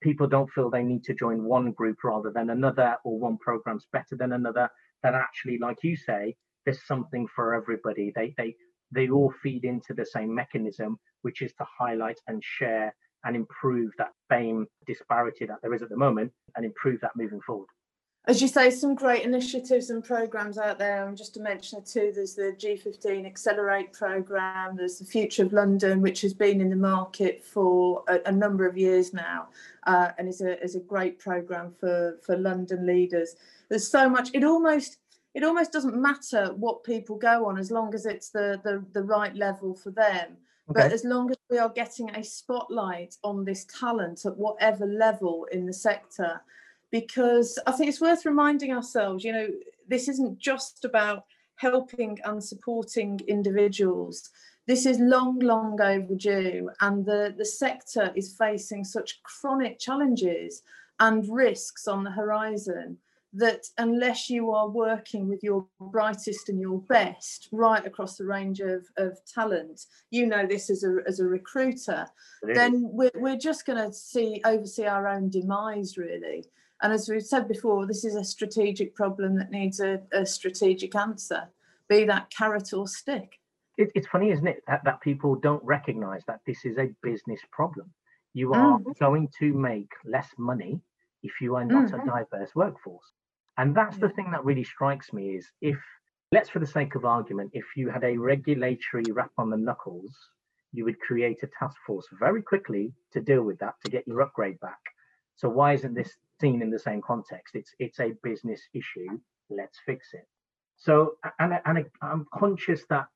people 0.00 0.26
don't 0.26 0.50
feel 0.50 0.70
they 0.70 0.82
need 0.82 1.04
to 1.04 1.14
join 1.14 1.42
one 1.42 1.72
group 1.72 1.98
rather 2.04 2.30
than 2.30 2.50
another 2.50 2.96
or 3.04 3.18
one 3.18 3.36
program's 3.38 3.86
better 3.92 4.16
than 4.16 4.32
another 4.32 4.68
that 5.02 5.14
actually 5.14 5.58
like 5.58 5.78
you 5.82 5.96
say 5.96 6.34
there's 6.64 6.86
something 6.86 7.26
for 7.34 7.54
everybody 7.54 8.12
they 8.14 8.34
they 8.36 8.54
they 8.90 9.08
all 9.08 9.32
feed 9.42 9.64
into 9.64 9.94
the 9.94 10.06
same 10.06 10.34
mechanism 10.34 10.98
which 11.22 11.42
is 11.42 11.52
to 11.54 11.66
highlight 11.78 12.18
and 12.28 12.42
share 12.44 12.94
and 13.24 13.34
improve 13.34 13.90
that 13.98 14.12
BAME 14.30 14.66
disparity 14.86 15.44
that 15.46 15.58
there 15.62 15.74
is 15.74 15.82
at 15.82 15.88
the 15.88 15.96
moment 15.96 16.32
and 16.56 16.64
improve 16.64 17.00
that 17.00 17.10
moving 17.16 17.40
forward 17.40 17.68
as 18.26 18.42
you 18.42 18.48
say, 18.48 18.70
some 18.70 18.94
great 18.94 19.24
initiatives 19.24 19.88
and 19.88 20.04
programs 20.04 20.58
out 20.58 20.78
there. 20.78 21.06
And 21.06 21.16
just 21.16 21.32
to 21.34 21.40
mention 21.40 21.82
two, 21.82 22.12
there's 22.14 22.34
the 22.34 22.54
G15 22.58 23.24
Accelerate 23.24 23.92
program. 23.92 24.76
There's 24.76 24.98
the 24.98 25.06
Future 25.06 25.44
of 25.44 25.52
London, 25.54 26.02
which 26.02 26.20
has 26.20 26.34
been 26.34 26.60
in 26.60 26.68
the 26.68 26.76
market 26.76 27.42
for 27.42 28.04
a, 28.06 28.20
a 28.26 28.32
number 28.32 28.66
of 28.66 28.76
years 28.76 29.14
now, 29.14 29.48
uh, 29.86 30.10
and 30.18 30.28
is 30.28 30.42
a 30.42 30.62
is 30.62 30.74
a 30.74 30.80
great 30.80 31.18
program 31.18 31.72
for 31.80 32.18
for 32.22 32.36
London 32.36 32.86
leaders. 32.86 33.36
There's 33.70 33.88
so 33.88 34.10
much. 34.10 34.30
It 34.34 34.44
almost 34.44 34.98
it 35.34 35.42
almost 35.42 35.72
doesn't 35.72 35.96
matter 35.96 36.52
what 36.54 36.84
people 36.84 37.16
go 37.16 37.46
on 37.46 37.58
as 37.58 37.70
long 37.70 37.94
as 37.94 38.04
it's 38.04 38.28
the 38.28 38.60
the, 38.62 38.84
the 38.92 39.02
right 39.02 39.34
level 39.34 39.74
for 39.74 39.90
them. 39.90 40.36
Okay. 40.70 40.82
But 40.82 40.92
as 40.92 41.02
long 41.02 41.30
as 41.30 41.38
we 41.48 41.56
are 41.56 41.70
getting 41.70 42.10
a 42.10 42.22
spotlight 42.22 43.16
on 43.24 43.46
this 43.46 43.64
talent 43.80 44.26
at 44.26 44.36
whatever 44.36 44.84
level 44.84 45.46
in 45.50 45.64
the 45.64 45.72
sector, 45.72 46.42
because 46.90 47.58
I 47.66 47.72
think 47.72 47.88
it's 47.88 48.00
worth 48.00 48.24
reminding 48.24 48.72
ourselves, 48.72 49.24
you 49.24 49.32
know, 49.32 49.48
this 49.88 50.08
isn't 50.08 50.38
just 50.38 50.84
about 50.84 51.24
helping 51.56 52.18
and 52.24 52.42
supporting 52.42 53.20
individuals. 53.26 54.30
This 54.66 54.86
is 54.86 55.00
long, 55.00 55.38
long 55.38 55.80
overdue, 55.80 56.70
and 56.80 57.04
the, 57.04 57.34
the 57.36 57.44
sector 57.44 58.12
is 58.14 58.36
facing 58.36 58.84
such 58.84 59.22
chronic 59.22 59.78
challenges 59.78 60.62
and 61.00 61.26
risks 61.28 61.88
on 61.88 62.04
the 62.04 62.10
horizon 62.10 62.98
that 63.32 63.66
unless 63.76 64.30
you 64.30 64.50
are 64.50 64.68
working 64.68 65.28
with 65.28 65.42
your 65.42 65.66
brightest 65.80 66.48
and 66.48 66.58
your 66.58 66.80
best 66.82 67.48
right 67.52 67.86
across 67.86 68.16
the 68.16 68.24
range 68.24 68.60
of, 68.60 68.86
of 68.96 69.18
talent, 69.26 69.84
you 70.10 70.26
know 70.26 70.46
this 70.46 70.70
as 70.70 70.82
a, 70.82 70.96
as 71.06 71.20
a 71.20 71.24
recruiter, 71.24 72.06
then 72.42 72.88
we're, 72.90 73.10
we're 73.14 73.36
just 73.36 73.66
going 73.66 73.78
to 73.78 73.92
see 73.92 74.40
oversee 74.44 74.86
our 74.86 75.06
own 75.06 75.28
demise 75.28 75.98
really. 75.98 76.44
And 76.82 76.92
as 76.92 77.08
we've 77.08 77.22
said 77.22 77.48
before, 77.48 77.86
this 77.86 78.04
is 78.04 78.14
a 78.14 78.24
strategic 78.24 78.94
problem 78.94 79.36
that 79.38 79.50
needs 79.50 79.80
a, 79.80 80.00
a 80.12 80.24
strategic 80.24 80.94
answer, 80.94 81.48
be 81.88 82.04
that 82.04 82.30
carrot 82.30 82.72
or 82.72 82.86
stick. 82.86 83.40
It, 83.76 83.90
it's 83.94 84.06
funny, 84.06 84.30
isn't 84.30 84.46
it, 84.46 84.62
that, 84.68 84.84
that 84.84 85.00
people 85.00 85.34
don't 85.34 85.62
recognize 85.64 86.22
that 86.26 86.40
this 86.46 86.64
is 86.64 86.78
a 86.78 86.90
business 87.02 87.40
problem. 87.50 87.92
You 88.34 88.52
are 88.52 88.78
mm. 88.78 88.98
going 88.98 89.28
to 89.40 89.52
make 89.52 89.90
less 90.04 90.28
money 90.38 90.80
if 91.22 91.32
you 91.40 91.56
are 91.56 91.64
not 91.64 91.90
mm. 91.90 92.02
a 92.02 92.06
diverse 92.06 92.54
workforce. 92.54 93.12
And 93.56 93.74
that's 93.74 93.96
yeah. 93.96 94.06
the 94.06 94.14
thing 94.14 94.30
that 94.30 94.44
really 94.44 94.64
strikes 94.64 95.12
me 95.12 95.30
is 95.30 95.48
if, 95.60 95.78
let's 96.30 96.48
for 96.48 96.60
the 96.60 96.66
sake 96.66 96.94
of 96.94 97.04
argument, 97.04 97.50
if 97.54 97.64
you 97.76 97.88
had 97.88 98.04
a 98.04 98.16
regulatory 98.16 99.04
rap 99.10 99.32
on 99.36 99.50
the 99.50 99.56
knuckles, 99.56 100.12
you 100.72 100.84
would 100.84 101.00
create 101.00 101.42
a 101.42 101.48
task 101.58 101.76
force 101.86 102.06
very 102.20 102.42
quickly 102.42 102.92
to 103.12 103.20
deal 103.20 103.42
with 103.42 103.58
that 103.58 103.74
to 103.84 103.90
get 103.90 104.06
your 104.06 104.20
upgrade 104.20 104.60
back. 104.60 104.78
So 105.36 105.48
why 105.48 105.72
isn't 105.72 105.94
this 105.94 106.12
seen 106.40 106.62
in 106.62 106.70
the 106.70 106.78
same 106.78 107.02
context? 107.02 107.54
It's 107.54 107.72
it's 107.78 108.00
a 108.00 108.12
business 108.22 108.60
issue. 108.74 109.18
Let's 109.50 109.78
fix 109.86 110.08
it. 110.12 110.26
So 110.76 111.16
and 111.38 111.58
and 111.64 111.84
I'm 112.02 112.26
conscious 112.32 112.84
that 112.90 113.06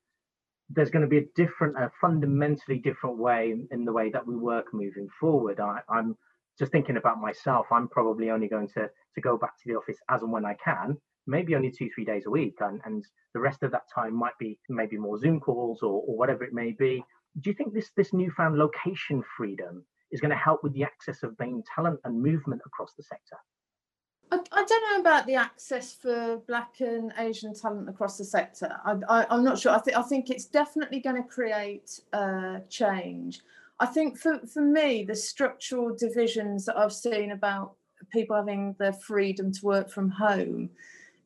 there's 0.75 0.91
going 0.91 1.03
to 1.03 1.09
be 1.09 1.19
a 1.19 1.27
different, 1.35 1.77
a 1.77 1.91
fundamentally 2.01 2.79
different 2.79 3.19
way 3.19 3.55
in, 3.71 3.85
the 3.85 3.93
way 3.93 4.11
that 4.11 4.27
we 4.27 4.37
work 4.37 4.73
moving 4.73 5.09
forward. 5.21 5.61
I, 5.61 5.81
I'm 5.89 6.17
just 6.59 6.73
thinking 6.73 6.97
about 6.97 7.21
myself, 7.21 7.67
I'm 7.71 7.89
probably 7.89 8.31
only 8.31 8.49
going 8.49 8.69
to 8.69 8.89
to 9.15 9.21
go 9.21 9.37
back 9.37 9.59
to 9.59 9.65
the 9.67 9.77
office 9.77 9.99
as 10.09 10.23
and 10.23 10.33
when 10.33 10.47
I 10.47 10.57
can, 10.65 10.97
maybe 11.27 11.55
only 11.55 11.71
two, 11.71 11.91
three 11.95 12.05
days 12.05 12.25
a 12.27 12.31
week. 12.31 12.57
And, 12.61 12.81
and 12.87 13.05
the 13.35 13.41
rest 13.41 13.63
of 13.63 13.71
that 13.73 13.83
time 13.95 14.15
might 14.15 14.39
be 14.39 14.59
maybe 14.71 14.97
more 14.97 15.19
Zoom 15.19 15.39
calls 15.39 15.83
or, 15.83 16.03
or 16.07 16.17
whatever 16.17 16.45
it 16.45 16.55
may 16.55 16.73
be. 16.73 17.05
Do 17.41 17.51
you 17.51 17.55
think 17.55 17.75
this, 17.75 17.91
this 17.97 18.15
newfound 18.15 18.57
location 18.57 19.23
freedom 19.37 19.85
is 20.13 20.21
going 20.21 20.31
to 20.31 20.37
help 20.37 20.63
with 20.63 20.73
the 20.75 20.85
access 20.85 21.23
of 21.23 21.37
BAME 21.37 21.63
talent 21.75 21.99
and 22.05 22.23
movement 22.23 22.63
across 22.65 22.93
the 22.95 23.03
sector? 23.03 23.37
I, 24.31 24.39
I, 24.53 24.65
don't 24.65 24.91
know 24.91 25.01
about 25.01 25.27
the 25.27 25.35
access 25.35 25.95
for 25.95 26.39
Black 26.47 26.81
and 26.81 27.13
Asian 27.19 27.55
talent 27.55 27.89
across 27.89 28.17
the 28.17 28.25
sector. 28.25 28.75
I, 28.85 29.27
am 29.31 29.45
not 29.45 29.59
sure. 29.59 29.73
I 29.73 29.79
think 29.79 29.97
I 29.97 30.03
think 30.03 30.31
it's 30.31 30.47
definitely 30.47 31.01
going 31.01 31.17
to 31.17 31.29
create 31.29 32.01
uh, 32.13 32.61
change. 32.69 33.41
I 33.81 33.87
think 33.87 34.19
for, 34.19 34.39
for 34.47 34.63
me, 34.63 35.05
the 35.05 35.15
structural 35.15 35.95
divisions 35.95 36.65
that 36.67 36.79
I've 36.79 36.93
seen 36.93 37.33
about 37.33 37.75
people 38.11 38.37
having 38.37 38.75
the 38.79 38.93
freedom 38.93 39.53
to 39.53 39.67
work 39.67 39.91
from 39.91 40.11
home 40.11 40.71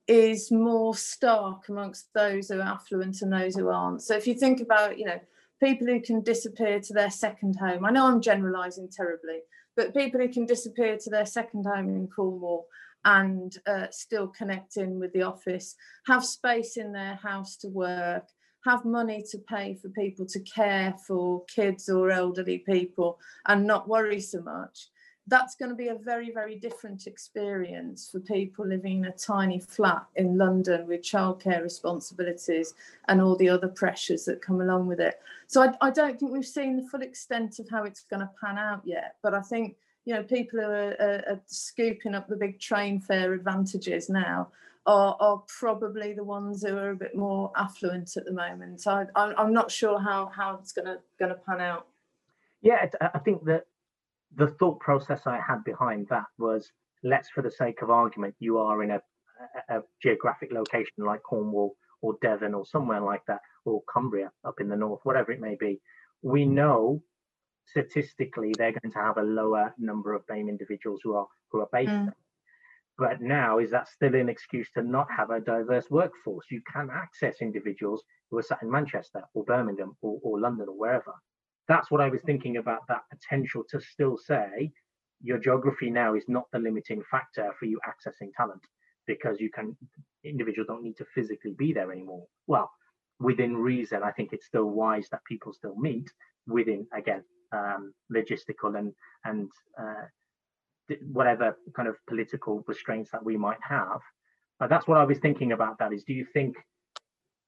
is 0.08 0.50
more 0.50 0.94
stark 0.94 1.68
amongst 1.68 2.12
those 2.14 2.48
who 2.48 2.58
are 2.58 2.62
affluent 2.62 3.22
and 3.22 3.32
those 3.32 3.56
who 3.56 3.68
aren't. 3.68 4.02
So 4.02 4.16
if 4.16 4.26
you 4.26 4.34
think 4.34 4.60
about, 4.60 4.98
you 4.98 5.04
know, 5.04 5.20
people 5.62 5.86
who 5.86 6.00
can 6.00 6.22
disappear 6.22 6.80
to 6.80 6.92
their 6.92 7.10
second 7.10 7.56
home, 7.56 7.84
I 7.84 7.90
know 7.90 8.06
I'm 8.06 8.20
generalising 8.20 8.88
terribly, 8.90 9.40
but 9.76 9.94
people 9.94 10.20
who 10.20 10.28
can 10.28 10.46
disappear 10.46 10.96
to 10.98 11.10
their 11.10 11.26
second 11.26 11.64
home 11.64 11.88
in 11.88 12.08
Cornwall 12.08 12.66
and 13.04 13.56
uh, 13.66 13.86
still 13.90 14.28
connect 14.28 14.76
in 14.76 14.98
with 14.98 15.12
the 15.12 15.22
office, 15.22 15.74
have 16.06 16.24
space 16.24 16.76
in 16.76 16.92
their 16.92 17.14
house 17.14 17.56
to 17.58 17.68
work, 17.68 18.24
have 18.64 18.84
money 18.84 19.24
to 19.30 19.38
pay 19.38 19.74
for 19.80 19.88
people 19.90 20.26
to 20.26 20.40
care 20.40 20.94
for 21.06 21.44
kids 21.44 21.88
or 21.88 22.10
elderly 22.10 22.58
people 22.58 23.18
and 23.46 23.64
not 23.64 23.88
worry 23.88 24.20
so 24.20 24.40
much 24.42 24.88
that's 25.28 25.56
going 25.56 25.70
to 25.70 25.74
be 25.74 25.88
a 25.88 25.94
very, 25.94 26.30
very 26.30 26.56
different 26.56 27.06
experience 27.06 28.08
for 28.10 28.20
people 28.20 28.66
living 28.66 28.98
in 28.98 29.06
a 29.06 29.12
tiny 29.12 29.58
flat 29.58 30.06
in 30.14 30.38
London 30.38 30.86
with 30.86 31.02
childcare 31.02 31.62
responsibilities 31.62 32.74
and 33.08 33.20
all 33.20 33.36
the 33.36 33.48
other 33.48 33.68
pressures 33.68 34.24
that 34.26 34.40
come 34.40 34.60
along 34.60 34.86
with 34.86 35.00
it. 35.00 35.20
So 35.48 35.62
I, 35.62 35.74
I 35.80 35.90
don't 35.90 36.18
think 36.18 36.32
we've 36.32 36.46
seen 36.46 36.76
the 36.76 36.88
full 36.88 37.02
extent 37.02 37.58
of 37.58 37.68
how 37.68 37.84
it's 37.84 38.02
going 38.02 38.20
to 38.20 38.30
pan 38.40 38.56
out 38.56 38.82
yet. 38.84 39.16
But 39.22 39.34
I 39.34 39.40
think, 39.40 39.76
you 40.04 40.14
know, 40.14 40.22
people 40.22 40.60
who 40.60 40.66
are, 40.66 40.96
are, 41.00 41.24
are 41.28 41.40
scooping 41.46 42.14
up 42.14 42.28
the 42.28 42.36
big 42.36 42.60
train 42.60 43.00
fare 43.00 43.32
advantages 43.32 44.08
now 44.08 44.48
are, 44.86 45.16
are, 45.18 45.42
probably 45.48 46.12
the 46.12 46.22
ones 46.22 46.62
who 46.62 46.76
are 46.76 46.90
a 46.90 46.96
bit 46.96 47.16
more 47.16 47.50
affluent 47.56 48.16
at 48.16 48.24
the 48.24 48.32
moment. 48.32 48.86
I, 48.86 49.06
I'm 49.16 49.52
not 49.52 49.72
sure 49.72 49.98
how, 49.98 50.26
how 50.26 50.56
it's 50.60 50.70
going 50.70 50.86
to 50.86 50.98
going 51.18 51.30
to 51.30 51.40
pan 51.40 51.60
out. 51.60 51.88
Yeah, 52.62 52.86
I 53.00 53.18
think 53.18 53.44
that 53.46 53.66
the 54.34 54.48
thought 54.48 54.80
process 54.80 55.22
I 55.26 55.40
had 55.40 55.64
behind 55.64 56.08
that 56.10 56.26
was 56.38 56.70
let's, 57.02 57.28
for 57.30 57.42
the 57.42 57.50
sake 57.50 57.82
of 57.82 57.90
argument, 57.90 58.34
you 58.38 58.58
are 58.58 58.82
in 58.82 58.90
a, 58.90 59.00
a, 59.68 59.78
a 59.78 59.82
geographic 60.02 60.52
location 60.52 60.92
like 60.98 61.22
Cornwall 61.22 61.76
or 62.02 62.16
Devon 62.20 62.54
or 62.54 62.66
somewhere 62.66 63.00
like 63.00 63.22
that, 63.26 63.40
or 63.64 63.82
Cumbria 63.92 64.30
up 64.44 64.60
in 64.60 64.68
the 64.68 64.76
north, 64.76 65.00
whatever 65.04 65.32
it 65.32 65.40
may 65.40 65.56
be. 65.58 65.80
We 66.22 66.44
know 66.44 67.02
statistically 67.66 68.52
they're 68.56 68.72
going 68.72 68.92
to 68.92 68.98
have 68.98 69.18
a 69.18 69.22
lower 69.22 69.74
number 69.78 70.14
of 70.14 70.26
BAME 70.26 70.48
individuals 70.48 71.00
who 71.02 71.14
are 71.14 71.26
who 71.50 71.60
are 71.60 71.68
based 71.72 71.92
mm. 71.92 72.12
But 72.98 73.20
now, 73.20 73.58
is 73.58 73.70
that 73.72 73.88
still 73.88 74.14
an 74.14 74.30
excuse 74.30 74.70
to 74.72 74.82
not 74.82 75.08
have 75.14 75.28
a 75.28 75.40
diverse 75.40 75.90
workforce? 75.90 76.46
You 76.50 76.62
can 76.72 76.88
access 76.90 77.42
individuals 77.42 78.02
who 78.30 78.38
are 78.38 78.42
sat 78.42 78.62
in 78.62 78.70
Manchester 78.70 79.22
or 79.34 79.44
Birmingham 79.44 79.96
or, 80.00 80.18
or 80.22 80.40
London 80.40 80.68
or 80.68 80.78
wherever 80.78 81.12
that's 81.68 81.90
what 81.90 82.00
I 82.00 82.08
was 82.08 82.20
thinking 82.24 82.58
about 82.58 82.86
that 82.88 83.02
potential 83.10 83.64
to 83.70 83.80
still 83.80 84.16
say 84.16 84.70
your 85.22 85.38
geography 85.38 85.90
now 85.90 86.14
is 86.14 86.24
not 86.28 86.44
the 86.52 86.58
limiting 86.58 87.02
factor 87.10 87.52
for 87.58 87.64
you 87.66 87.80
accessing 87.88 88.30
talent 88.36 88.60
because 89.06 89.40
you 89.40 89.50
can 89.50 89.76
individuals 90.24 90.66
don't 90.66 90.82
need 90.82 90.96
to 90.96 91.06
physically 91.14 91.54
be 91.56 91.72
there 91.72 91.92
anymore. 91.92 92.26
Well, 92.46 92.70
within 93.20 93.56
reason, 93.56 94.02
I 94.02 94.10
think 94.12 94.32
it's 94.32 94.46
still 94.46 94.66
wise 94.66 95.08
that 95.10 95.24
people 95.24 95.52
still 95.52 95.76
meet 95.76 96.10
within 96.46 96.86
again 96.94 97.22
um, 97.52 97.94
logistical 98.14 98.78
and 98.78 98.92
and 99.24 99.50
uh, 99.80 100.94
whatever 101.12 101.56
kind 101.74 101.88
of 101.88 101.96
political 102.08 102.62
restraints 102.66 103.10
that 103.12 103.24
we 103.24 103.36
might 103.36 103.60
have. 103.68 104.00
But 104.58 104.70
that's 104.70 104.86
what 104.86 104.98
I 104.98 105.04
was 105.04 105.18
thinking 105.18 105.52
about. 105.52 105.78
That 105.78 105.92
is, 105.92 106.04
do 106.04 106.12
you 106.12 106.26
think 106.32 106.56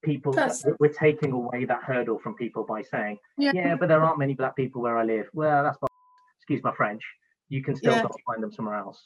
people 0.02 0.35
we're 0.78 0.93
taking 0.93 1.33
away 1.33 1.64
that 1.64 1.83
hurdle 1.83 2.19
from 2.19 2.35
people 2.35 2.64
by 2.64 2.83
saying 2.83 3.19
yeah. 3.37 3.52
yeah. 3.55 3.75
but 3.75 3.88
there 3.88 4.02
aren't 4.02 4.19
many 4.19 4.35
black 4.35 4.55
people 4.55 4.81
where 4.81 4.97
i 4.97 5.05
live. 5.05 5.28
Well 5.33 5.64
that's 5.64 5.78
my, 5.83 5.88
excuse 6.38 6.62
my 6.62 6.75
french. 6.75 7.02
You 7.49 7.62
can 7.62 7.75
still 7.76 7.93
yeah. 7.93 8.07
find 8.26 8.43
them 8.43 8.52
somewhere 8.52 8.76
else. 8.76 9.02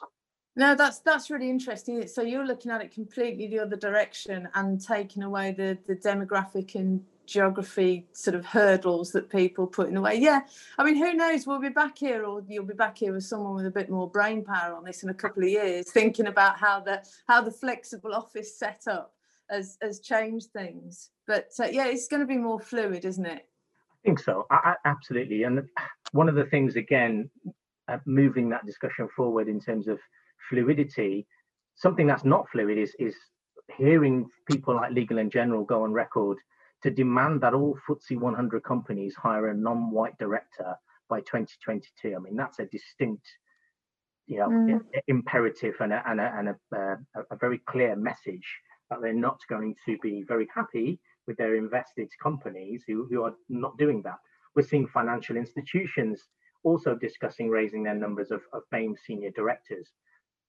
No 0.55 0.75
that's 0.75 0.99
that's 1.01 1.31
really 1.31 1.49
interesting. 1.49 2.07
So 2.07 2.23
you're 2.23 2.47
looking 2.47 2.71
at 2.71 2.83
it 2.83 2.93
completely 2.93 3.47
the 3.47 3.61
other 3.61 3.77
direction 3.77 4.49
and 4.55 4.81
taking 4.81 5.23
away 5.23 5.53
the 5.53 5.79
the 5.87 5.97
demographic 5.97 6.75
and 6.75 7.03
geography 7.25 8.07
sort 8.13 8.35
of 8.35 8.45
hurdles 8.45 9.13
that 9.13 9.31
people 9.31 9.65
put 9.65 9.87
in 9.87 9.95
the 9.95 10.01
way 10.01 10.17
yeah 10.17 10.41
i 10.77 10.85
mean 10.85 10.97
who 10.97 11.15
knows? 11.15 11.47
We'll 11.47 11.61
be 11.61 11.69
back 11.69 11.97
here 11.97 12.25
or 12.25 12.43
you'll 12.49 12.65
be 12.65 12.75
back 12.75 12.99
here 12.99 13.13
with 13.13 13.25
someone 13.25 13.55
with 13.55 13.67
a 13.67 13.71
bit 13.71 13.89
more 13.89 14.11
brain 14.11 14.45
power 14.45 14.75
on 14.75 14.85
this 14.85 15.03
in 15.03 15.09
a 15.09 15.15
couple 15.15 15.43
of 15.43 15.49
years 15.49 15.91
thinking 15.91 16.27
about 16.27 16.59
how 16.59 16.81
the 16.81 17.03
how 17.29 17.41
the 17.41 17.51
flexible 17.51 18.13
office 18.13 18.57
set 18.57 18.83
up 18.89 19.15
has 19.53 19.77
has 19.83 20.01
changed 20.01 20.49
things. 20.53 21.11
But 21.27 21.49
uh, 21.61 21.69
yeah, 21.71 21.87
it's 21.87 22.09
going 22.09 22.21
to 22.21 22.27
be 22.27 22.39
more 22.39 22.59
fluid, 22.59 23.05
isn't 23.05 23.27
it? 23.27 23.43
I 23.43 24.01
think 24.05 24.19
so. 24.19 24.47
I, 24.51 24.57
I, 24.65 24.75
absolutely. 24.85 25.45
And 25.45 25.69
one 26.13 26.29
of 26.29 26.35
the 26.35 26.47
things, 26.47 26.77
again, 26.77 27.31
uh, 27.89 27.99
moving 28.07 28.49
that 28.51 28.67
discussion 28.67 29.09
forward 29.15 29.49
in 29.49 29.61
terms 29.61 29.87
of 29.87 29.99
fluidity, 30.49 31.27
something 31.77 32.07
that's 32.07 32.25
not 32.25 32.49
fluid 32.51 32.79
is 32.79 32.95
is 32.99 33.15
hearing 33.77 34.27
people 34.51 34.75
like 34.75 34.93
Legal 34.93 35.19
and 35.19 35.31
General 35.31 35.65
go 35.65 35.85
on 35.85 35.93
record 35.93 36.39
to 36.83 36.91
demand 36.91 37.41
that 37.41 37.55
all 37.55 37.79
FTSE 37.89 38.19
100 38.19 38.65
companies 38.65 39.15
hire 39.15 39.49
a 39.49 39.55
non-white 39.55 40.19
director 40.19 40.75
by 41.09 41.21
2022. 41.21 42.15
I 42.17 42.19
mean, 42.19 42.35
that's 42.35 42.59
a 42.59 42.67
distinct, 42.67 43.25
you 44.27 44.39
know, 44.39 44.49
mm. 44.49 44.81
imperative 45.07 45.75
and 45.81 45.93
a, 45.93 46.03
and 46.07 46.21
a, 46.21 46.35
and 46.37 46.49
a, 46.49 46.57
uh, 46.77 47.23
a 47.31 47.37
very 47.37 47.59
clear 47.67 47.95
message 47.95 48.45
that 48.93 49.01
they're 49.01 49.15
not 49.15 49.41
going 49.49 49.75
to 49.87 49.97
be 50.03 50.23
very 50.23 50.47
happy 50.55 51.01
with 51.27 51.37
their 51.39 51.57
invested 51.57 52.11
companies 52.23 52.83
who, 52.87 53.07
who 53.09 53.23
are 53.23 53.35
not 53.49 53.79
doing 53.79 54.03
that. 54.03 54.19
We're 54.55 54.63
seeing 54.63 54.87
financial 54.87 55.37
institutions 55.37 56.21
also 56.63 56.95
discussing 56.95 57.49
raising 57.49 57.83
their 57.83 57.95
numbers 57.95 58.31
of, 58.31 58.43
of 58.53 58.63
BAME 58.71 58.97
senior 59.07 59.31
directors. 59.31 59.89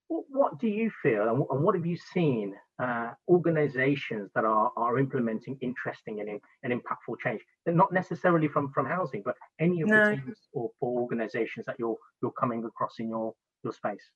What, 0.08 0.60
do 0.60 0.68
you 0.68 0.90
feel 1.02 1.22
and, 1.22 1.44
and, 1.50 1.64
what 1.64 1.74
have 1.74 1.86
you 1.86 1.96
seen 1.96 2.54
uh, 2.78 3.12
organizations 3.26 4.30
that 4.34 4.44
are, 4.44 4.70
are 4.76 4.98
implementing 4.98 5.56
interesting 5.62 6.20
and, 6.20 6.40
and 6.62 6.72
impactful 6.72 7.18
change? 7.22 7.40
They're 7.64 7.74
not 7.74 7.92
necessarily 7.92 8.46
from, 8.46 8.70
from 8.72 8.84
housing, 8.86 9.22
but 9.24 9.36
any 9.58 9.80
of 9.80 9.88
no. 9.88 10.04
the 10.04 10.16
teams 10.16 10.38
or, 10.52 10.70
or 10.80 11.00
organizations 11.00 11.64
that 11.66 11.76
you're, 11.78 11.96
you're 12.22 12.32
coming 12.32 12.64
across 12.64 12.98
in 12.98 13.08
your, 13.08 13.34
your 13.64 13.72
space? 13.72 14.10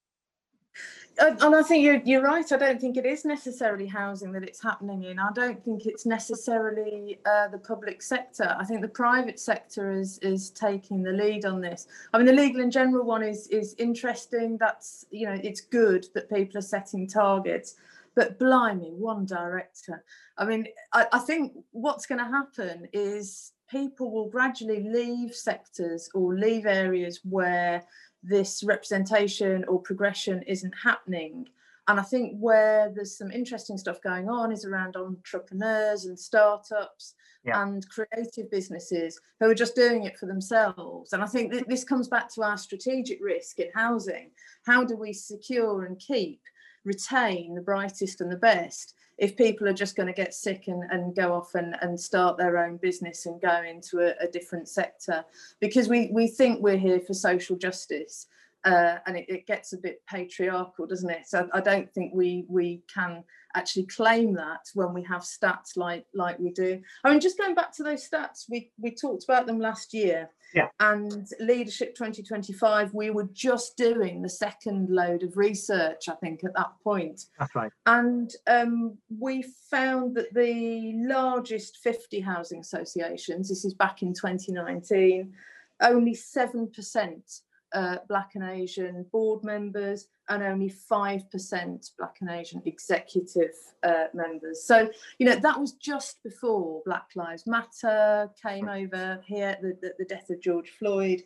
And 1.18 1.54
I 1.54 1.62
think 1.62 1.82
you're, 1.84 2.00
you're 2.04 2.22
right. 2.22 2.50
I 2.52 2.56
don't 2.56 2.80
think 2.80 2.96
it 2.96 3.06
is 3.06 3.24
necessarily 3.24 3.86
housing 3.86 4.32
that 4.32 4.44
it's 4.44 4.62
happening 4.62 5.04
in. 5.04 5.18
I 5.18 5.30
don't 5.34 5.62
think 5.64 5.86
it's 5.86 6.06
necessarily 6.06 7.18
uh, 7.26 7.48
the 7.48 7.58
public 7.58 8.02
sector. 8.02 8.54
I 8.58 8.64
think 8.64 8.82
the 8.82 8.88
private 8.88 9.40
sector 9.40 9.92
is 9.92 10.18
is 10.18 10.50
taking 10.50 11.02
the 11.02 11.12
lead 11.12 11.44
on 11.44 11.60
this. 11.60 11.88
I 12.12 12.18
mean, 12.18 12.26
the 12.26 12.32
legal 12.32 12.60
and 12.60 12.70
general 12.70 13.04
one 13.04 13.22
is 13.22 13.48
is 13.48 13.74
interesting. 13.78 14.58
That's 14.58 15.06
you 15.10 15.26
know, 15.26 15.38
it's 15.42 15.60
good 15.60 16.06
that 16.14 16.30
people 16.30 16.58
are 16.58 16.62
setting 16.62 17.06
targets. 17.06 17.74
But 18.14 18.38
blimey, 18.38 18.94
one 18.94 19.26
director. 19.26 20.04
I 20.38 20.44
mean, 20.44 20.66
I, 20.92 21.06
I 21.12 21.18
think 21.20 21.52
what's 21.70 22.06
going 22.06 22.18
to 22.18 22.24
happen 22.24 22.88
is 22.92 23.52
people 23.70 24.10
will 24.10 24.28
gradually 24.28 24.82
leave 24.82 25.34
sectors 25.34 26.08
or 26.14 26.34
leave 26.34 26.66
areas 26.66 27.20
where 27.22 27.84
this 28.22 28.62
representation 28.62 29.64
or 29.64 29.80
progression 29.80 30.42
isn't 30.42 30.74
happening. 30.82 31.48
And 31.88 31.98
I 31.98 32.02
think 32.02 32.38
where 32.38 32.92
there's 32.94 33.16
some 33.16 33.30
interesting 33.30 33.78
stuff 33.78 34.02
going 34.02 34.28
on 34.28 34.52
is 34.52 34.66
around 34.66 34.96
entrepreneurs 34.96 36.04
and 36.04 36.18
startups 36.18 37.14
yeah. 37.44 37.62
and 37.62 37.88
creative 37.88 38.50
businesses 38.50 39.18
who 39.40 39.48
are 39.48 39.54
just 39.54 39.74
doing 39.74 40.04
it 40.04 40.18
for 40.18 40.26
themselves. 40.26 41.14
And 41.14 41.22
I 41.22 41.26
think 41.26 41.50
that 41.52 41.66
this 41.66 41.84
comes 41.84 42.06
back 42.06 42.28
to 42.34 42.42
our 42.42 42.58
strategic 42.58 43.20
risk 43.22 43.58
in 43.58 43.70
housing. 43.74 44.32
How 44.66 44.84
do 44.84 44.96
we 44.96 45.14
secure 45.14 45.86
and 45.86 45.98
keep, 45.98 46.42
retain 46.84 47.54
the 47.54 47.62
brightest 47.62 48.20
and 48.20 48.30
the 48.30 48.36
best 48.36 48.94
if 49.18 49.36
people 49.36 49.68
are 49.68 49.74
just 49.74 49.96
going 49.96 50.06
to 50.06 50.12
get 50.12 50.32
sick 50.32 50.68
and, 50.68 50.84
and 50.90 51.14
go 51.14 51.34
off 51.34 51.54
and, 51.54 51.76
and 51.82 51.98
start 51.98 52.38
their 52.38 52.56
own 52.58 52.76
business 52.76 53.26
and 53.26 53.40
go 53.40 53.62
into 53.62 53.98
a, 53.98 54.14
a 54.24 54.28
different 54.30 54.68
sector 54.68 55.24
because 55.60 55.88
we, 55.88 56.08
we 56.12 56.28
think 56.28 56.62
we're 56.62 56.76
here 56.76 57.00
for 57.00 57.14
social 57.14 57.56
justice 57.56 58.26
uh, 58.64 58.96
and 59.06 59.16
it, 59.16 59.26
it, 59.28 59.46
gets 59.46 59.72
a 59.72 59.78
bit 59.78 60.02
patriarchal, 60.06 60.86
doesn't 60.86 61.10
it? 61.10 61.26
So 61.26 61.48
I 61.52 61.60
don't 61.60 61.90
think 61.92 62.12
we 62.12 62.44
we 62.48 62.82
can 62.92 63.22
actually 63.54 63.86
claim 63.86 64.34
that 64.34 64.60
when 64.74 64.92
we 64.92 65.02
have 65.04 65.22
stats 65.22 65.76
like 65.76 66.04
like 66.12 66.38
we 66.38 66.50
do. 66.50 66.80
I 67.04 67.10
mean, 67.10 67.20
just 67.20 67.38
going 67.38 67.54
back 67.54 67.72
to 67.76 67.82
those 67.82 68.08
stats, 68.08 68.46
we 68.50 68.72
we 68.80 68.94
talked 68.94 69.24
about 69.24 69.46
them 69.46 69.60
last 69.60 69.94
year. 69.94 70.28
Yeah. 70.54 70.68
And 70.80 71.28
Leadership 71.40 71.94
2025, 71.94 72.94
we 72.94 73.10
were 73.10 73.28
just 73.32 73.76
doing 73.76 74.22
the 74.22 74.28
second 74.28 74.88
load 74.90 75.22
of 75.22 75.36
research, 75.36 76.08
I 76.08 76.14
think, 76.14 76.44
at 76.44 76.54
that 76.54 76.72
point. 76.82 77.26
That's 77.38 77.54
right. 77.54 77.72
And 77.86 78.32
um, 78.46 78.96
we 79.18 79.44
found 79.70 80.16
that 80.16 80.32
the 80.32 80.92
largest 80.96 81.78
50 81.78 82.20
housing 82.20 82.60
associations, 82.60 83.48
this 83.48 83.64
is 83.64 83.74
back 83.74 84.02
in 84.02 84.14
2019, 84.14 85.32
only 85.80 86.14
7% 86.14 87.40
uh, 87.74 87.98
Black 88.08 88.30
and 88.34 88.44
Asian 88.44 89.04
board 89.12 89.44
members 89.44 90.08
and 90.28 90.42
only 90.42 90.70
5% 90.70 91.90
Black 91.98 92.16
and 92.20 92.30
Asian 92.30 92.62
executive 92.66 93.54
uh, 93.82 94.06
members. 94.14 94.64
So, 94.64 94.90
you 95.18 95.26
know, 95.26 95.36
that 95.36 95.58
was 95.58 95.72
just 95.72 96.22
before 96.22 96.82
Black 96.84 97.08
Lives 97.14 97.46
Matter 97.46 98.30
came 98.40 98.68
over 98.68 99.20
here, 99.26 99.56
the, 99.62 99.76
the, 99.80 99.94
the 99.98 100.04
death 100.04 100.30
of 100.30 100.40
George 100.40 100.70
Floyd. 100.78 101.22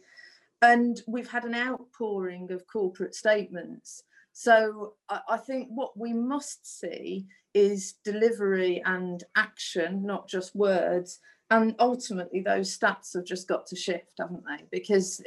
And 0.63 1.01
we've 1.09 1.31
had 1.31 1.45
an 1.45 1.55
outpouring 1.55 2.53
of 2.53 2.67
corporate 2.67 3.15
statements. 3.15 4.05
So 4.33 4.95
I, 5.09 5.21
I 5.31 5.37
think 5.37 5.69
what 5.71 5.99
we 5.99 6.13
must 6.13 6.81
see 6.81 7.27
is 7.55 7.95
delivery 8.05 8.83
and 8.85 9.23
action, 9.37 10.05
not 10.07 10.29
just 10.29 10.55
words. 10.55 11.19
And 11.51 11.75
ultimately, 11.79 12.41
those 12.41 12.77
stats 12.77 13.13
have 13.15 13.27
just 13.27 13.47
got 13.47 13.67
to 13.67 13.77
shift, 13.77 14.13
haven't 14.19 14.45
they? 14.47 14.65
Because 14.71 15.23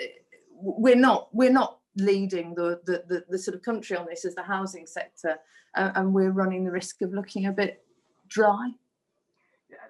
we're 0.66 0.96
not 0.96 1.30
we're 1.32 1.52
not 1.52 1.80
leading 1.96 2.54
the, 2.56 2.82
the, 2.86 3.04
the, 3.08 3.24
the, 3.30 3.40
sort 3.40 3.56
of 3.56 3.62
country 3.62 3.96
on 3.96 4.06
this 4.06 4.26
as 4.26 4.36
the 4.36 4.44
housing 4.44 4.86
sector, 4.86 5.38
uh, 5.78 5.92
and 5.96 6.14
we're 6.14 6.32
running 6.32 6.66
the 6.66 6.72
risk 6.72 7.02
of 7.02 7.14
looking 7.14 7.46
a 7.46 7.52
bit 7.52 7.84
dry. 8.28 8.70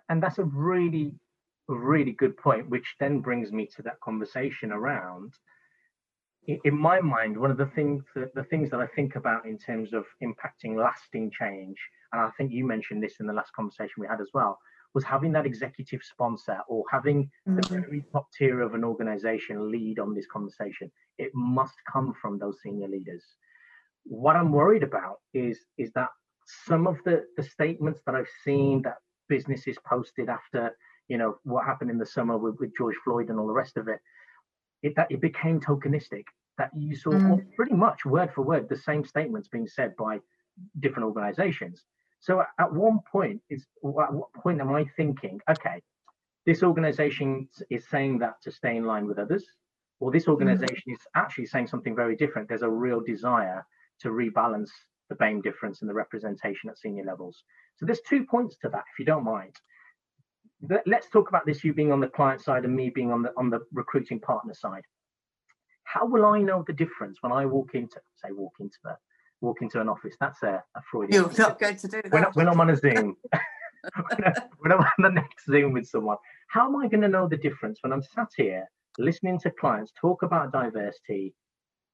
And 0.10 0.22
that's 0.22 0.38
a 0.38 0.44
really, 0.44 1.14
really 1.68 2.12
good 2.12 2.38
point, 2.38 2.70
which 2.70 2.96
then 3.00 3.22
brings 3.22 3.52
me 3.52 3.68
to 3.76 3.82
that 3.84 4.00
conversation 4.02 4.72
around. 4.72 5.34
In 6.48 6.78
my 6.78 7.00
mind, 7.00 7.36
one 7.36 7.50
of 7.50 7.58
the 7.58 7.66
things 7.66 8.04
that, 8.14 8.36
the 8.36 8.44
things 8.44 8.70
that 8.70 8.80
I 8.80 8.86
think 8.86 9.16
about 9.16 9.48
in 9.48 9.58
terms 9.58 9.94
of 9.94 10.06
impacting 10.22 10.78
lasting 10.78 11.32
change, 11.32 11.78
and 12.14 12.22
I 12.22 12.30
think 12.38 12.52
you 12.52 12.68
mentioned 12.68 13.02
this 13.02 13.16
in 13.20 13.26
the 13.26 13.34
last 13.34 13.52
conversation 13.54 13.96
we 13.98 14.08
had 14.08 14.22
as 14.22 14.30
well, 14.32 14.60
was 14.96 15.04
having 15.04 15.34
that 15.34 15.46
executive 15.46 16.02
sponsor 16.02 16.58
or 16.70 16.84
having 16.90 17.30
mm-hmm. 17.48 17.58
the 17.58 17.68
very 17.68 18.04
top 18.14 18.28
tier 18.36 18.62
of 18.62 18.74
an 18.74 18.84
organization 18.84 19.70
lead 19.70 20.00
on 20.00 20.16
this 20.16 20.26
conversation. 20.26 20.90
It 21.20 21.32
must 21.36 21.76
come 21.92 22.14
from 22.20 22.40
those 22.40 22.58
senior 22.64 22.88
leaders. 22.88 23.24
What 24.06 24.38
I'm 24.38 24.52
worried 24.52 24.84
about 24.84 25.18
is, 25.34 25.60
is 25.78 25.92
that 25.96 26.10
some 26.66 26.88
of 26.88 26.98
the, 27.04 27.26
the 27.36 27.44
statements 27.44 28.00
that 28.06 28.16
I've 28.16 28.30
seen 28.46 28.82
that 28.84 28.96
businesses 29.28 29.78
posted 29.86 30.30
after, 30.30 30.72
you 31.10 31.18
know, 31.18 31.36
what 31.44 31.66
happened 31.66 31.92
in 31.92 31.98
the 31.98 32.06
summer 32.06 32.38
with, 32.38 32.56
with 32.60 32.72
George 32.78 32.96
Floyd 33.04 33.30
and 33.30 33.38
all 33.38 33.48
the 33.48 33.54
rest 33.54 33.76
of 33.76 33.90
it, 33.90 34.00
it 34.82 34.96
that 34.96 35.12
it 35.12 35.20
became 35.20 35.60
tokenistic. 35.60 36.24
That 36.58 36.70
you 36.74 36.96
saw 36.96 37.12
mm. 37.12 37.46
pretty 37.58 37.74
much 37.74 38.06
word 38.06 38.32
for 38.34 38.44
word 38.44 38.70
the 38.70 38.78
same 38.78 39.04
statements 39.04 39.50
being 39.50 39.68
said 39.68 39.94
by 39.98 40.20
different 40.80 41.06
organizations 41.06 41.84
so 42.26 42.44
at 42.60 42.74
one 42.74 43.02
point, 43.12 43.40
is 43.52 43.68
at 43.84 44.14
what 44.14 44.34
point 44.34 44.60
am 44.60 44.74
I 44.74 44.86
thinking, 44.98 45.40
okay, 45.48 45.80
this 46.48 46.64
organization 46.64 47.48
is 47.70 47.88
saying 47.88 48.18
that 48.20 48.42
to 48.42 48.52
stay 48.52 48.78
in 48.78 48.86
line 48.86 49.06
with 49.06 49.20
others, 49.20 49.46
or 50.00 50.12
this 50.12 50.24
mm-hmm. 50.24 50.32
organization 50.32 50.90
mm-hmm. 50.90 50.94
is 50.94 51.08
actually 51.14 51.46
saying 51.46 51.68
something 51.68 51.96
very 51.96 52.16
different. 52.16 52.50
There's 52.50 52.64
a 52.64 52.70
real 52.70 53.00
desire 53.00 53.64
to 54.02 54.10
rebalance 54.10 54.72
the 55.10 55.16
BAME 55.16 55.44
difference 55.44 55.84
in 55.84 55.88
the 55.88 55.94
representation 55.94 56.68
at 56.68 56.80
senior 56.80 57.04
levels. 57.04 57.44
So 57.76 57.86
there's 57.86 58.02
two 58.10 58.26
points 58.26 58.58
to 58.64 58.70
that, 58.70 58.86
if 58.92 58.98
you 58.98 59.06
don't 59.06 59.24
mind. 59.24 59.56
Let's 60.88 61.10
talk 61.10 61.30
about 61.30 61.46
this, 61.46 61.64
you 61.64 61.76
being 61.76 61.92
on 61.92 62.00
the 62.00 62.08
client 62.08 62.42
side 62.42 62.66
and 62.66 62.76
me 62.76 62.90
being 62.90 63.12
on 63.12 63.22
the 63.22 63.34
on 63.38 63.52
the 63.52 63.60
recruiting 63.72 64.20
partner 64.20 64.56
side. 64.56 64.82
How 65.84 66.08
will 66.08 66.26
I 66.26 66.40
know 66.40 66.64
the 66.66 66.74
difference 66.74 67.20
when 67.22 67.32
I 67.32 67.46
walk 67.46 67.76
into, 67.76 68.02
say, 68.16 68.32
walk 68.32 68.54
into 68.60 68.80
the 68.84 68.98
walk 69.42 69.62
into 69.62 69.80
an 69.82 69.90
office. 69.90 70.16
That's 70.20 70.42
a, 70.44 70.64
a 70.76 70.82
Freudian. 70.92 71.24
You're 71.24 71.38
not 71.38 71.60
going 71.60 71.78
to 71.78 71.88
do 71.88 72.02
that. 72.02 72.12
When, 72.12 72.24
when 72.34 72.48
I'm 72.48 72.60
on 72.60 72.70
a 72.70 72.76
Zoom, 72.76 73.16
when 74.60 74.72
I'm 74.72 74.80
on 74.80 74.90
the 75.00 75.10
next 75.10 75.46
Zoom 75.46 75.74
with 75.74 75.88
someone, 75.88 76.18
how 76.50 76.66
am 76.68 76.76
I 76.78 76.88
going 76.88 77.02
to 77.02 77.08
know 77.08 77.28
the 77.28 77.38
difference 77.38 77.80
when 77.82 77.94
I'm 77.94 78.02
sat 78.02 78.30
here 78.36 78.66
listening 78.98 79.40
to 79.40 79.52
clients 79.52 79.92
talk 80.00 80.24
about 80.24 80.52
diversity, 80.52 81.34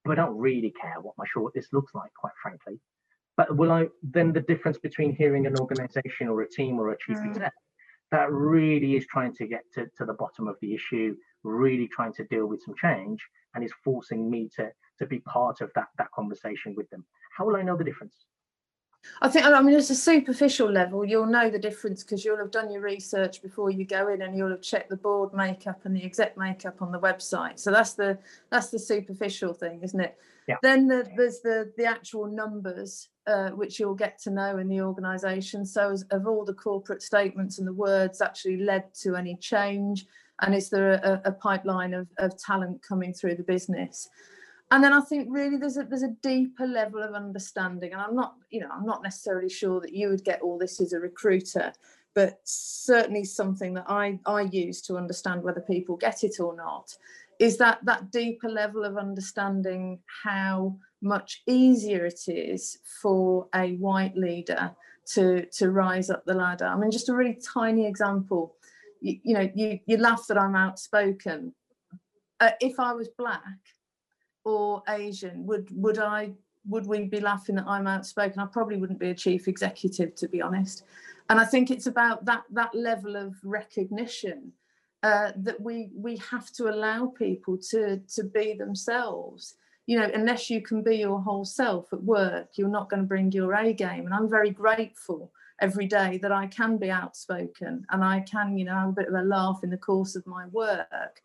but 0.04 0.12
I 0.12 0.16
don't 0.16 0.38
really 0.38 0.74
care 0.80 1.00
what 1.02 1.16
my 1.18 1.26
shortlist 1.36 1.68
looks 1.74 1.94
like, 1.94 2.14
quite 2.14 2.34
frankly. 2.42 2.80
But 3.38 3.56
will 3.56 3.72
I 3.72 3.88
then 4.04 4.34
the 4.34 4.42
difference 4.42 4.78
between 4.78 5.16
hearing 5.16 5.48
an 5.48 5.58
organization 5.58 6.28
or 6.28 6.42
a 6.42 6.50
team 6.50 6.80
or 6.80 6.92
a 6.92 6.98
chief 7.06 7.18
mm. 7.18 7.30
exec 7.30 7.54
that 8.12 8.32
really 8.32 8.98
is 8.98 9.08
trying 9.08 9.34
to 9.36 9.48
get 9.48 9.64
to, 9.74 9.86
to 9.98 10.06
the 10.06 10.14
bottom 10.14 10.48
of 10.48 10.58
the 10.62 10.74
issue, 10.74 11.16
really 11.44 11.88
trying 11.88 12.14
to 12.14 12.26
deal 12.26 12.46
with 12.46 12.62
some 12.62 12.76
change, 12.76 13.20
and 13.56 13.64
is 13.64 13.72
forcing 13.84 14.30
me 14.30 14.50
to 14.58 14.70
to 15.00 15.06
be 15.06 15.20
part 15.20 15.62
of 15.62 15.72
that 15.76 15.88
that 15.98 16.12
conversation 16.14 16.76
with 16.76 16.90
them. 16.90 17.06
How 17.36 17.46
will 17.46 17.56
I 17.56 17.62
know 17.62 17.78
the 17.78 17.84
difference? 17.84 18.14
I 19.22 19.30
think, 19.30 19.46
I 19.46 19.62
mean, 19.62 19.76
at 19.76 19.90
a 19.90 19.96
superficial 19.96 20.72
level, 20.72 21.04
you'll 21.04 21.26
know 21.26 21.50
the 21.50 21.60
difference 21.60 22.04
because 22.04 22.24
you'll 22.24 22.38
have 22.38 22.52
done 22.52 22.72
your 22.72 22.82
research 22.82 23.42
before 23.42 23.70
you 23.72 23.86
go 23.86 24.10
in, 24.10 24.22
and 24.22 24.36
you'll 24.36 24.52
have 24.52 24.62
checked 24.62 24.90
the 24.90 24.98
board 24.98 25.34
makeup 25.34 25.82
and 25.86 25.96
the 25.96 26.04
exec 26.04 26.38
makeup 26.38 26.82
on 26.82 26.92
the 26.92 27.00
website. 27.00 27.60
So 27.60 27.72
that's 27.72 27.94
the 27.94 28.18
that's 28.52 28.70
the 28.70 28.80
superficial 28.80 29.54
thing, 29.54 29.82
isn't 29.84 30.00
it? 30.00 30.18
Yeah. 30.48 30.58
Then 30.62 30.88
the, 30.88 31.08
there's 31.18 31.40
the 31.40 31.72
the 31.78 31.86
actual 31.86 32.28
numbers, 32.28 33.10
uh, 33.28 33.50
which 33.50 33.80
you'll 33.80 33.96
get 33.96 34.20
to 34.24 34.30
know 34.30 34.58
in 34.58 34.68
the 34.68 34.82
organisation. 34.82 35.66
So, 35.66 35.92
as, 35.92 36.04
of 36.12 36.28
all 36.28 36.46
the 36.46 36.54
corporate 36.54 37.02
statements 37.02 37.58
and 37.58 37.68
the 37.68 37.74
words 37.74 38.22
actually 38.22 38.58
led 38.58 38.94
to 39.02 39.16
any 39.16 39.36
change, 39.38 40.06
and 40.42 40.54
is 40.54 40.70
there 40.70 40.94
a, 40.94 41.22
a 41.26 41.32
pipeline 41.32 41.94
of, 41.94 42.08
of 42.20 42.38
talent 42.38 42.82
coming 42.84 43.14
through 43.14 43.36
the 43.36 43.44
business? 43.44 44.10
And 44.72 44.84
then 44.84 44.94
I 44.94 45.02
think 45.02 45.28
really 45.30 45.58
there's 45.58 45.78
a 45.78 45.84
there's 45.84 46.04
a 46.04 46.16
deeper 46.24 46.66
level 46.66 47.04
of 47.04 47.14
understanding, 47.14 47.92
and 47.92 48.02
I'm 48.02 48.16
not 48.16 48.36
you 48.50 48.62
know 48.62 48.70
I'm 48.72 48.86
not 48.86 49.04
necessarily 49.04 49.50
sure 49.50 49.82
that 49.82 49.94
you 49.94 50.10
would 50.10 50.24
get 50.24 50.42
all 50.42 50.58
this 50.58 50.80
as 50.80 50.94
a 50.94 51.00
recruiter, 51.00 51.74
but 52.14 52.40
certainly 52.46 53.26
something 53.26 53.74
that 53.74 53.86
I 53.88 54.20
I 54.26 54.42
use 54.44 54.82
to 54.84 54.98
understand 54.98 55.44
whether 55.44 55.62
people 55.62 55.98
get 55.98 56.24
it 56.24 56.40
or 56.40 56.56
not 56.56 56.96
is 57.38 57.58
that 57.58 57.80
that 57.84 58.12
deeper 58.12 58.48
level 58.48 58.86
of 58.86 58.98
understanding 58.98 60.00
how 60.24 60.78
much 61.02 61.42
easier 61.48 62.06
it 62.06 62.28
is 62.28 62.78
for 63.02 63.48
a 63.56 63.74
white 63.74 64.16
leader 64.16 64.72
to 65.14 65.46
to 65.48 65.72
rise 65.72 66.10
up 66.10 66.24
the 66.26 66.34
ladder. 66.34 66.66
I 66.66 66.78
mean, 66.78 66.92
just 66.92 67.10
a 67.10 67.16
really 67.16 67.38
tiny 67.54 67.88
example. 67.88 68.56
You, 69.02 69.20
you 69.24 69.34
know, 69.34 69.50
you 69.54 69.80
you 69.86 69.98
laugh 69.98 70.28
that 70.28 70.38
I'm 70.38 70.56
outspoken. 70.56 71.54
Uh, 72.40 72.52
if 72.60 72.80
I 72.80 72.94
was 72.94 73.10
black, 73.10 73.60
or 74.44 74.84
Asian, 74.90 75.46
would 75.46 75.70
would 75.72 76.00
I 76.00 76.32
would 76.68 76.86
we 76.86 77.06
be 77.06 77.20
laughing 77.20 77.56
that 77.56 77.68
I'm 77.68 77.88
outspoken? 77.88 78.40
I 78.40 78.46
probably 78.46 78.78
wouldn't 78.78 79.00
be 79.00 79.10
a 79.10 79.16
chief 79.16 79.48
executive, 79.48 80.16
to 80.16 80.28
be 80.28 80.42
honest. 80.42 80.84
And 81.30 81.40
I 81.40 81.46
think 81.46 81.72
it's 81.72 81.88
about 81.88 82.26
that 82.26 82.44
that 82.52 82.74
level 82.76 83.16
of 83.16 83.36
recognition 83.44 84.52
uh, 85.04 85.32
that 85.38 85.60
we 85.60 85.90
we 85.96 86.18
have 86.18 86.52
to 86.54 86.70
allow 86.70 87.08
people 87.08 87.58
to 87.72 87.98
to 88.16 88.24
be 88.24 88.54
themselves. 88.54 89.56
You 89.88 90.00
know, 90.00 90.10
unless 90.14 90.50
you 90.50 90.62
can 90.62 90.84
be 90.84 90.98
your 90.98 91.20
whole 91.20 91.44
self 91.44 91.92
at 91.92 92.04
work, 92.04 92.50
you're 92.56 92.70
not 92.70 92.90
going 92.90 93.02
to 93.02 93.08
bring 93.08 93.32
your 93.32 93.54
A 93.56 93.74
game. 93.74 94.06
And 94.06 94.14
I'm 94.14 94.30
very 94.30 94.52
grateful 94.52 95.32
every 95.60 95.86
day 95.86 96.18
that 96.22 96.32
I 96.32 96.48
can 96.48 96.78
be 96.78 96.90
outspoken 96.90 97.86
and 97.90 98.04
I 98.04 98.22
can, 98.22 98.58
you 98.58 98.66
know, 98.66 98.76
have 98.76 98.90
a 98.90 98.94
bit 98.94 99.08
of 99.08 99.14
a 99.14 99.22
laugh 99.22 99.62
in 99.64 99.70
the 99.70 99.78
course 99.78 100.16
of 100.16 100.26
my 100.28 100.46
work 100.48 101.22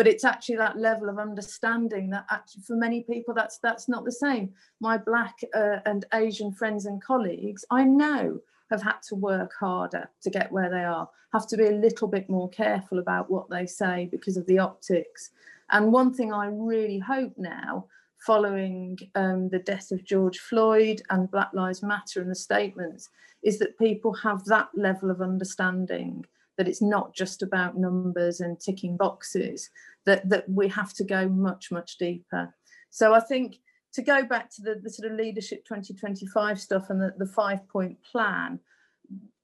but 0.00 0.08
it's 0.08 0.24
actually 0.24 0.56
that 0.56 0.78
level 0.78 1.10
of 1.10 1.18
understanding 1.18 2.08
that 2.08 2.24
actually 2.30 2.62
for 2.62 2.74
many 2.74 3.02
people 3.02 3.34
that's 3.34 3.58
that's 3.58 3.86
not 3.86 4.02
the 4.02 4.10
same. 4.10 4.48
My 4.80 4.96
black 4.96 5.38
uh, 5.54 5.80
and 5.84 6.06
asian 6.14 6.52
friends 6.52 6.86
and 6.86 7.02
colleagues 7.02 7.66
i 7.70 7.84
know 7.84 8.40
have 8.70 8.80
had 8.80 9.02
to 9.08 9.14
work 9.14 9.52
harder 9.60 10.08
to 10.22 10.30
get 10.30 10.50
where 10.50 10.70
they 10.70 10.84
are 10.84 11.06
have 11.34 11.46
to 11.48 11.56
be 11.58 11.66
a 11.66 11.82
little 11.86 12.08
bit 12.08 12.30
more 12.30 12.48
careful 12.48 12.98
about 12.98 13.30
what 13.30 13.50
they 13.50 13.66
say 13.66 14.08
because 14.10 14.38
of 14.38 14.46
the 14.46 14.58
optics. 14.58 15.32
And 15.70 15.92
one 15.92 16.14
thing 16.14 16.32
i 16.32 16.46
really 16.46 16.98
hope 16.98 17.34
now 17.36 17.84
following 18.16 18.98
um, 19.16 19.50
the 19.50 19.58
death 19.58 19.90
of 19.92 20.02
george 20.02 20.38
floyd 20.38 21.02
and 21.10 21.30
black 21.30 21.50
lives 21.52 21.82
matter 21.82 22.22
and 22.22 22.30
the 22.30 22.34
statements 22.48 23.10
is 23.42 23.58
that 23.58 23.78
people 23.78 24.14
have 24.14 24.46
that 24.46 24.70
level 24.74 25.10
of 25.10 25.20
understanding 25.20 26.24
that 26.60 26.68
it's 26.68 26.82
not 26.82 27.14
just 27.14 27.40
about 27.40 27.78
numbers 27.78 28.40
and 28.40 28.60
ticking 28.60 28.98
boxes, 28.98 29.70
that, 30.04 30.28
that 30.28 30.46
we 30.46 30.68
have 30.68 30.92
to 30.92 31.04
go 31.04 31.26
much, 31.26 31.72
much 31.72 31.96
deeper. 31.96 32.54
So 32.90 33.14
I 33.14 33.20
think 33.20 33.56
to 33.94 34.02
go 34.02 34.24
back 34.24 34.50
to 34.56 34.60
the, 34.60 34.74
the 34.82 34.90
sort 34.90 35.10
of 35.10 35.16
leadership 35.16 35.64
2025 35.64 36.60
stuff 36.60 36.90
and 36.90 37.00
the, 37.00 37.14
the 37.16 37.24
five 37.24 37.66
point 37.66 37.96
plan, 38.02 38.60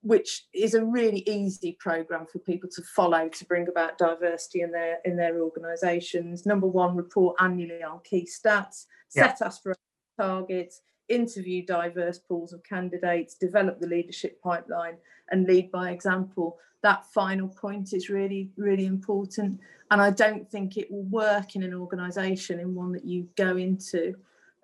which 0.01 0.45
is 0.53 0.75
a 0.75 0.85
really 0.85 1.27
easy 1.27 1.75
program 1.79 2.27
for 2.31 2.37
people 2.37 2.69
to 2.75 2.83
follow 2.83 3.27
to 3.29 3.45
bring 3.45 3.67
about 3.67 3.97
diversity 3.97 4.61
in 4.61 4.71
their 4.71 4.99
in 5.03 5.17
their 5.17 5.41
organizations 5.41 6.45
number 6.45 6.67
one 6.67 6.95
report 6.95 7.35
annually 7.39 7.81
on 7.81 7.99
key 8.03 8.29
stats 8.29 8.85
set 9.09 9.39
aspirational 9.41 9.73
targets, 10.19 10.81
interview 11.09 11.65
diverse 11.65 12.19
pools 12.19 12.53
of 12.53 12.63
candidates, 12.63 13.35
develop 13.35 13.79
the 13.79 13.87
leadership 13.87 14.41
pipeline, 14.41 14.97
and 15.31 15.47
lead 15.47 15.71
by 15.71 15.91
example. 15.91 16.57
That 16.81 17.05
final 17.05 17.47
point 17.47 17.93
is 17.93 18.09
really, 18.09 18.51
really 18.57 18.85
important. 18.85 19.59
And 19.89 20.01
I 20.01 20.11
don't 20.11 20.49
think 20.49 20.77
it 20.77 20.91
will 20.91 21.03
work 21.03 21.55
in 21.55 21.63
an 21.63 21.73
organisation, 21.73 22.59
in 22.59 22.75
one 22.75 22.91
that 22.91 23.05
you 23.05 23.27
go 23.35 23.57
into 23.57 24.15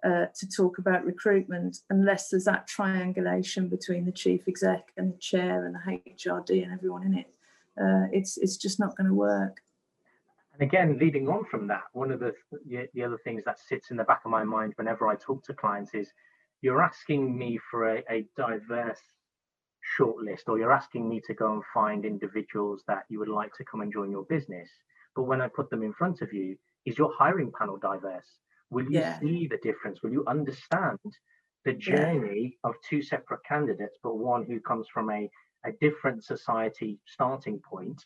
uh, 0.03 0.25
to 0.35 0.49
talk 0.49 0.79
about 0.79 1.05
recruitment, 1.05 1.79
unless 1.89 2.29
there's 2.29 2.43
that 2.43 2.67
triangulation 2.67 3.69
between 3.69 4.05
the 4.05 4.11
chief 4.11 4.47
exec 4.47 4.91
and 4.97 5.13
the 5.13 5.17
chair 5.17 5.65
and 5.65 5.75
the 5.75 6.01
HRD 6.11 6.63
and 6.63 6.73
everyone 6.73 7.03
in 7.03 7.17
it. 7.17 7.33
Uh, 7.81 8.07
it's 8.11 8.37
it's 8.37 8.57
just 8.57 8.79
not 8.79 8.95
going 8.97 9.07
to 9.07 9.13
work. 9.13 9.61
And 10.53 10.61
again, 10.61 10.99
leading 10.99 11.27
on 11.27 11.45
from 11.45 11.67
that, 11.67 11.83
one 11.93 12.11
of 12.11 12.19
the, 12.19 12.33
the 12.67 12.87
the 12.93 13.03
other 13.03 13.17
things 13.17 13.43
that 13.45 13.59
sits 13.59 13.91
in 13.91 13.97
the 13.97 14.03
back 14.03 14.21
of 14.25 14.31
my 14.31 14.43
mind 14.43 14.73
whenever 14.75 15.07
I 15.07 15.15
talk 15.15 15.43
to 15.45 15.53
clients 15.53 15.93
is 15.93 16.11
you're 16.63 16.81
asking 16.81 17.37
me 17.37 17.59
for 17.69 17.97
a, 17.97 18.03
a 18.09 18.25
diverse 18.37 19.01
shortlist 19.99 20.43
or 20.47 20.57
you're 20.57 20.71
asking 20.71 21.07
me 21.09 21.21
to 21.27 21.33
go 21.33 21.51
and 21.51 21.61
find 21.73 22.05
individuals 22.05 22.83
that 22.87 23.03
you 23.09 23.19
would 23.19 23.27
like 23.27 23.53
to 23.57 23.65
come 23.65 23.81
and 23.81 23.91
join 23.91 24.09
your 24.09 24.23
business. 24.23 24.69
But 25.13 25.23
when 25.23 25.41
I 25.41 25.49
put 25.49 25.69
them 25.69 25.83
in 25.83 25.93
front 25.93 26.21
of 26.21 26.31
you, 26.31 26.55
is 26.85 26.97
your 26.97 27.11
hiring 27.19 27.51
panel 27.51 27.77
diverse? 27.77 28.29
Will 28.71 28.85
you 28.85 28.99
yeah. 28.99 29.19
see 29.19 29.45
the 29.45 29.57
difference? 29.57 30.01
Will 30.01 30.13
you 30.13 30.23
understand 30.25 30.99
the 31.65 31.73
journey 31.73 32.57
yeah. 32.63 32.69
of 32.69 32.75
two 32.89 33.01
separate 33.01 33.43
candidates, 33.43 33.97
but 34.01 34.17
one 34.17 34.45
who 34.45 34.61
comes 34.61 34.87
from 34.87 35.09
a, 35.09 35.29
a 35.65 35.73
different 35.81 36.23
society 36.23 36.97
starting 37.05 37.59
point 37.59 38.01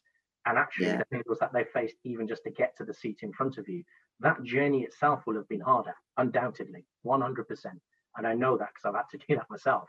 and 0.48 0.58
actually 0.58 0.88
yeah. 0.88 1.04
the 1.12 1.18
hurdles 1.18 1.40
that 1.40 1.54
they 1.54 1.64
faced 1.64 1.98
even 2.04 2.28
just 2.28 2.44
to 2.44 2.50
get 2.50 2.76
to 2.78 2.86
the 2.86 2.94
seat 2.94 3.20
in 3.22 3.32
front 3.34 3.60
of 3.60 3.70
you? 3.70 3.84
That 4.20 4.42
journey 4.42 4.82
itself 4.82 5.22
will 5.28 5.36
have 5.36 5.48
been 5.48 5.62
harder, 5.62 5.94
undoubtedly, 6.18 6.86
100%. 7.06 7.46
And 8.18 8.26
I 8.26 8.34
know 8.34 8.58
that 8.58 8.70
because 8.74 8.86
I've 8.86 8.96
had 8.96 9.10
to 9.12 9.26
do 9.28 9.36
that 9.36 9.50
myself. 9.50 9.88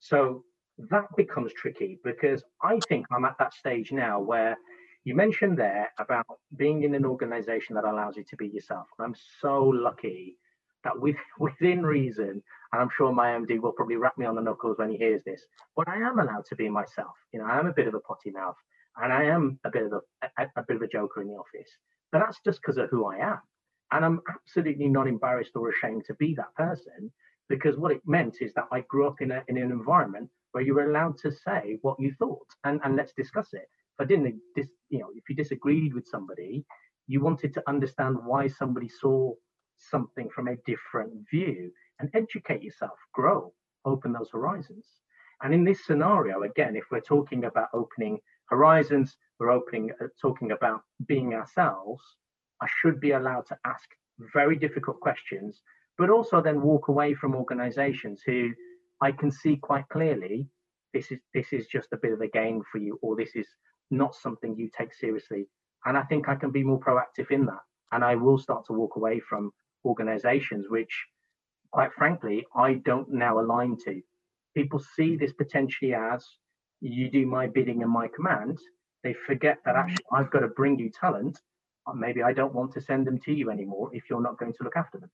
So 0.00 0.44
that 0.88 1.04
becomes 1.16 1.52
tricky 1.52 1.98
because 2.02 2.42
I 2.62 2.78
think 2.88 3.06
I'm 3.10 3.24
at 3.24 3.36
that 3.38 3.54
stage 3.54 3.92
now 3.92 4.20
where 4.20 4.56
you 5.04 5.14
mentioned 5.14 5.58
there 5.58 5.90
about 5.98 6.26
being 6.56 6.82
in 6.82 6.94
an 6.94 7.04
organization 7.04 7.74
that 7.74 7.84
allows 7.84 8.16
you 8.16 8.24
to 8.28 8.36
be 8.36 8.48
yourself. 8.48 8.86
And 8.98 9.06
I'm 9.06 9.16
so 9.40 9.62
lucky 9.64 10.36
that 10.84 10.98
with, 10.98 11.16
within 11.38 11.84
reason, 11.84 12.42
and 12.72 12.82
I'm 12.82 12.90
sure 12.96 13.12
my 13.12 13.28
MD 13.28 13.60
will 13.60 13.72
probably 13.72 13.96
wrap 13.96 14.16
me 14.18 14.26
on 14.26 14.34
the 14.34 14.42
knuckles 14.42 14.78
when 14.78 14.90
he 14.90 14.96
hears 14.96 15.22
this, 15.24 15.42
but 15.76 15.88
I 15.88 15.96
am 15.96 16.18
allowed 16.18 16.46
to 16.46 16.56
be 16.56 16.68
myself. 16.68 17.14
You 17.32 17.40
know, 17.40 17.46
I 17.46 17.58
am 17.58 17.66
a 17.66 17.72
bit 17.72 17.88
of 17.88 17.94
a 17.94 18.00
potty 18.00 18.30
mouth 18.30 18.56
and 19.02 19.12
I 19.12 19.24
am 19.24 19.58
a 19.64 19.70
bit 19.70 19.84
of 19.84 19.92
a, 19.92 20.26
a, 20.38 20.46
a 20.56 20.64
bit 20.66 20.76
of 20.76 20.82
a 20.82 20.88
joker 20.88 21.22
in 21.22 21.28
the 21.28 21.34
office, 21.34 21.70
but 22.12 22.20
that's 22.20 22.38
just 22.44 22.60
because 22.60 22.78
of 22.78 22.90
who 22.90 23.06
I 23.06 23.18
am. 23.18 23.40
And 23.92 24.04
I'm 24.04 24.20
absolutely 24.28 24.88
not 24.88 25.08
embarrassed 25.08 25.52
or 25.56 25.70
ashamed 25.70 26.04
to 26.06 26.14
be 26.14 26.34
that 26.34 26.54
person 26.54 27.10
because 27.50 27.76
what 27.76 27.92
it 27.92 28.00
meant 28.06 28.36
is 28.40 28.54
that 28.54 28.68
I 28.72 28.80
grew 28.82 29.06
up 29.06 29.20
in, 29.20 29.32
a, 29.32 29.42
in 29.48 29.58
an 29.58 29.70
environment 29.72 30.30
where 30.52 30.64
you 30.64 30.74
were 30.74 30.88
allowed 30.88 31.18
to 31.18 31.32
say 31.32 31.78
what 31.82 31.98
you 31.98 32.14
thought 32.18 32.46
and, 32.64 32.80
and 32.84 32.96
let's 32.96 33.12
discuss 33.12 33.48
it. 33.52 33.68
If 33.98 34.00
I 34.00 34.04
didn't, 34.04 34.40
dis, 34.54 34.68
you 34.88 35.00
know, 35.00 35.08
if 35.14 35.28
you 35.28 35.34
disagreed 35.34 35.92
with 35.92 36.06
somebody, 36.06 36.64
you 37.08 37.20
wanted 37.20 37.52
to 37.54 37.62
understand 37.68 38.16
why 38.24 38.46
somebody 38.46 38.88
saw 38.88 39.34
something 39.76 40.30
from 40.30 40.46
a 40.46 40.56
different 40.64 41.12
view 41.28 41.72
and 41.98 42.08
educate 42.14 42.62
yourself, 42.62 42.96
grow, 43.12 43.52
open 43.84 44.12
those 44.12 44.30
horizons. 44.32 44.86
And 45.42 45.52
in 45.52 45.64
this 45.64 45.84
scenario, 45.84 46.44
again, 46.44 46.76
if 46.76 46.84
we're 46.90 47.00
talking 47.00 47.44
about 47.44 47.68
opening 47.74 48.20
horizons, 48.46 49.16
we're 49.40 49.50
opening, 49.50 49.90
uh, 50.00 50.06
talking 50.22 50.52
about 50.52 50.82
being 51.06 51.34
ourselves, 51.34 52.02
I 52.62 52.68
should 52.80 53.00
be 53.00 53.12
allowed 53.12 53.46
to 53.46 53.58
ask 53.64 53.88
very 54.32 54.54
difficult 54.54 55.00
questions 55.00 55.62
but 56.00 56.08
also 56.08 56.40
then 56.40 56.62
walk 56.62 56.88
away 56.88 57.12
from 57.12 57.34
organizations 57.34 58.22
who 58.24 58.50
I 59.02 59.12
can 59.12 59.30
see 59.30 59.56
quite 59.56 59.86
clearly 59.90 60.46
this 60.94 61.12
is 61.12 61.18
this 61.34 61.52
is 61.52 61.66
just 61.66 61.92
a 61.92 61.98
bit 61.98 62.14
of 62.14 62.22
a 62.22 62.28
game 62.28 62.62
for 62.72 62.78
you 62.78 62.98
or 63.02 63.14
this 63.14 63.36
is 63.36 63.46
not 63.90 64.14
something 64.14 64.56
you 64.56 64.70
take 64.76 64.94
seriously. 64.94 65.46
And 65.84 65.98
I 65.98 66.02
think 66.04 66.26
I 66.26 66.36
can 66.36 66.52
be 66.52 66.64
more 66.64 66.80
proactive 66.80 67.30
in 67.30 67.44
that. 67.46 67.60
And 67.92 68.02
I 68.02 68.14
will 68.14 68.38
start 68.38 68.64
to 68.66 68.72
walk 68.72 68.96
away 68.96 69.20
from 69.20 69.50
organizations 69.84 70.66
which 70.70 70.94
quite 71.70 71.92
frankly 71.92 72.46
I 72.56 72.74
don't 72.86 73.12
now 73.12 73.38
align 73.38 73.76
to. 73.84 74.00
People 74.56 74.82
see 74.96 75.16
this 75.16 75.34
potentially 75.34 75.92
as 75.92 76.26
you 76.80 77.10
do 77.10 77.26
my 77.26 77.46
bidding 77.46 77.82
and 77.82 77.92
my 77.92 78.08
command. 78.08 78.58
They 79.04 79.12
forget 79.26 79.58
that 79.66 79.74
mm. 79.74 79.80
actually 79.80 80.06
I've 80.10 80.30
got 80.30 80.40
to 80.40 80.48
bring 80.48 80.78
you 80.78 80.90
talent. 80.90 81.38
Maybe 81.94 82.22
I 82.22 82.32
don't 82.32 82.54
want 82.54 82.72
to 82.72 82.80
send 82.80 83.06
them 83.06 83.20
to 83.26 83.34
you 83.34 83.50
anymore 83.50 83.90
if 83.92 84.04
you're 84.08 84.22
not 84.22 84.38
going 84.38 84.54
to 84.54 84.64
look 84.64 84.76
after 84.76 84.98
them 84.98 85.10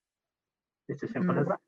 it's 0.88 1.02
as 1.02 1.10
simple 1.10 1.34
mm. 1.34 1.40
as 1.40 1.46
that. 1.48 1.58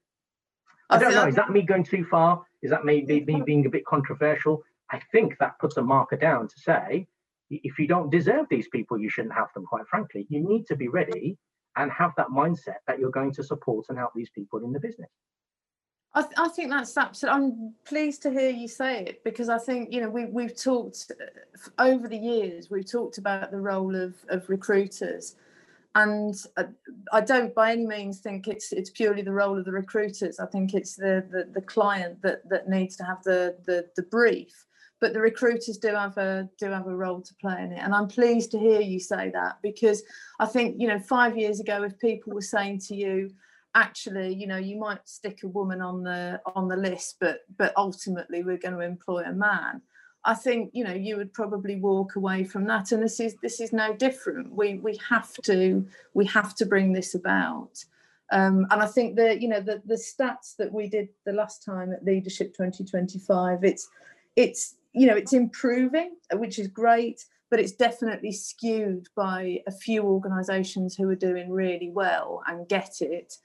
I 0.91 0.99
don't 0.99 1.13
know. 1.13 1.27
Is 1.27 1.35
that 1.35 1.51
me 1.51 1.63
going 1.63 1.85
too 1.85 2.07
far? 2.11 2.43
Is 2.63 2.71
that 2.71 2.85
maybe 2.85 3.25
me 3.25 3.43
being 3.45 3.67
a 3.67 3.71
bit 3.71 3.85
controversial? 3.85 4.63
I 4.91 5.01
think 5.13 5.37
that 5.39 5.59
puts 5.59 5.77
a 5.77 5.83
marker 5.83 6.17
down 6.17 6.49
to 6.49 6.59
say, 6.59 7.07
if 7.51 7.79
you 7.79 7.87
don't 7.87 8.11
deserve 8.11 8.47
these 8.51 8.69
people, 8.69 8.99
you 8.99 9.11
shouldn't 9.11 9.35
have 9.35 9.49
them, 9.55 9.67
quite 9.67 9.87
frankly. 9.89 10.27
You 10.31 10.47
need 10.47 10.67
to 10.67 10.77
be 10.77 10.89
ready 10.89 11.37
and 11.77 11.91
have 11.93 12.13
that 12.17 12.29
mindset 12.29 12.79
that 12.87 12.99
you're 12.99 13.11
going 13.11 13.33
to 13.33 13.43
support 13.43 13.87
and 13.89 13.99
help 13.99 14.13
these 14.15 14.31
people 14.31 14.65
in 14.65 14.73
the 14.73 14.81
business. 14.81 15.11
I, 16.15 16.23
th- 16.23 16.35
I 16.39 16.49
think 16.49 16.71
that's 16.71 16.97
absolutely. 16.97 17.41
I'm 17.41 17.75
pleased 17.85 18.23
to 18.23 18.31
hear 18.31 18.51
you 18.51 18.67
say 18.67 19.05
it 19.05 19.25
because 19.25 19.49
I 19.49 19.59
think 19.59 19.93
you 19.93 20.01
know 20.01 20.09
we 20.09 20.25
we've 20.25 20.57
talked 20.57 21.13
uh, 21.13 21.83
over 21.83 22.09
the 22.09 22.17
years. 22.17 22.71
We've 22.71 22.91
talked 22.91 23.19
about 23.19 23.51
the 23.51 23.61
role 23.61 23.95
of 23.95 24.15
of 24.31 24.49
recruiters, 24.49 25.37
and 26.03 26.35
uh, 26.57 26.65
I 27.13 27.21
don't 27.21 27.55
by 27.55 27.73
any 27.73 27.87
means 27.87 28.21
think 28.21 28.47
it's 28.47 28.73
it's 28.73 28.91
purely 28.91 29.23
the 29.23 29.33
role 29.33 29.59
of 29.59 29.65
the 29.65 29.73
recruiters. 29.73 30.39
I 30.39 30.47
think 30.47 30.75
it's 30.75 30.95
the 30.95 31.27
the, 31.31 31.51
the 31.53 31.61
client 31.61 32.23
that 32.23 32.49
that 32.49 32.69
needs 32.69 32.97
to 32.97 33.05
have 33.05 33.23
the, 33.25 33.57
the 33.67 33.87
the 33.97 34.03
brief. 34.03 34.53
But 35.01 35.13
the 35.13 35.21
recruiters 35.21 35.79
do 35.79 35.95
have 35.95 36.17
a 36.19 36.49
do 36.59 36.67
have 36.67 36.87
a 36.87 36.97
role 36.97 37.21
to 37.21 37.35
play 37.37 37.63
in 37.63 37.73
it, 37.73 37.81
and 37.83 37.95
I'm 37.95 38.09
pleased 38.09 38.51
to 38.53 38.59
hear 38.59 38.81
you 38.81 39.01
say 39.01 39.31
that 39.31 39.59
because 39.63 40.03
I 40.41 40.47
think 40.47 40.77
you 40.79 40.89
know 40.89 40.99
five 41.01 41.37
years 41.37 41.61
ago, 41.61 41.83
if 41.83 41.99
people 41.99 42.35
were 42.35 42.41
saying 42.41 42.81
to 42.89 42.95
you, 42.95 43.31
actually, 43.75 44.35
you 44.35 44.47
know, 44.47 44.57
you 44.57 44.77
might 44.77 45.09
stick 45.09 45.43
a 45.43 45.49
woman 45.49 45.81
on 45.81 46.03
the 46.03 46.41
on 46.55 46.69
the 46.69 46.77
list, 46.77 47.17
but 47.21 47.41
but 47.57 47.73
ultimately 47.77 48.43
we're 48.43 48.59
going 48.59 48.75
to 48.75 48.81
employ 48.81 49.23
a 49.25 49.33
man 49.33 49.83
I 50.25 50.35
think 50.35 50.71
you 50.73 50.85
know 50.85 50.93
you 50.93 51.17
would 51.17 51.33
probably 51.33 51.77
walk 51.77 52.17
away 52.17 52.45
from 52.45 52.65
that, 52.67 52.93
and 52.93 53.03
this 53.03 53.21
is 53.21 53.37
this 53.43 53.61
is 53.61 53.73
no 53.73 53.95
different. 53.95 54.53
We 54.53 54.75
we 54.75 54.99
have 55.09 55.33
to 55.45 55.87
we 56.15 56.27
have 56.27 56.55
to 56.57 56.67
bring 56.67 56.93
this 56.93 57.15
about, 57.15 57.85
um, 58.31 58.67
and 58.71 58.83
I 58.83 58.87
think 58.87 59.17
the 59.17 59.41
you 59.41 59.49
know 59.49 59.61
the 59.61 59.81
the 59.87 59.95
stats 59.95 60.57
that 60.57 60.73
we 60.73 60.89
did 60.89 61.09
the 61.25 61.33
last 61.33 61.65
time 61.65 61.93
at 61.93 62.05
Leadership 62.05 62.49
2025, 62.55 63.65
it's 63.65 63.89
it's 64.37 64.75
you 64.93 65.07
know 65.07 65.17
it's 65.17 65.33
improving, 65.33 66.17
which 66.33 66.59
is 66.59 66.67
great, 66.67 67.25
but 67.49 67.61
it's 67.61 67.73
definitely 67.73 68.33
skewed 68.33 69.09
by 69.15 69.63
a 69.67 69.73
few 69.73 70.03
organisations 70.03 70.97
who 70.97 71.09
are 71.09 71.17
doing 71.17 71.51
really 71.51 71.91
well 71.91 72.43
and 72.47 72.69
get 72.69 73.01
it, 73.01 73.37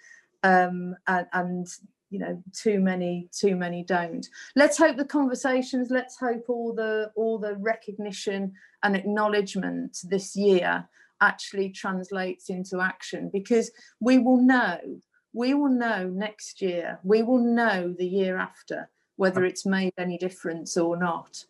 um, 0.42 0.96
and, 1.08 1.28
and 1.34 1.68
you 2.14 2.20
know 2.20 2.42
too 2.54 2.80
many 2.80 3.28
too 3.32 3.56
many 3.56 3.84
don't. 3.84 4.28
Let's 4.56 4.78
hope 4.78 4.98
the 4.98 5.04
conversations 5.06 5.90
let's 5.90 6.16
hope 6.16 6.46
all 6.48 6.72
the 6.74 7.12
all 7.16 7.40
the 7.40 7.56
recognition 7.56 8.54
and 8.84 8.96
acknowledgement 8.96 9.98
this 10.04 10.36
year 10.36 10.88
actually 11.22 11.70
translates 11.70 12.50
into 12.50 12.82
action 12.82 13.32
because 13.34 13.72
we 14.00 14.20
will 14.20 14.38
know 14.38 14.78
we 15.34 15.56
will 15.56 15.70
know 15.70 16.08
next 16.08 16.62
year 16.62 17.00
we 17.04 17.24
will 17.24 17.40
know 17.40 17.96
the 17.98 18.06
year 18.06 18.38
after 18.38 18.90
whether 19.16 19.44
it's 19.44 19.66
made 19.66 19.94
any 19.98 20.18
difference 20.18 20.78
or 20.78 20.96
not. 20.96 21.44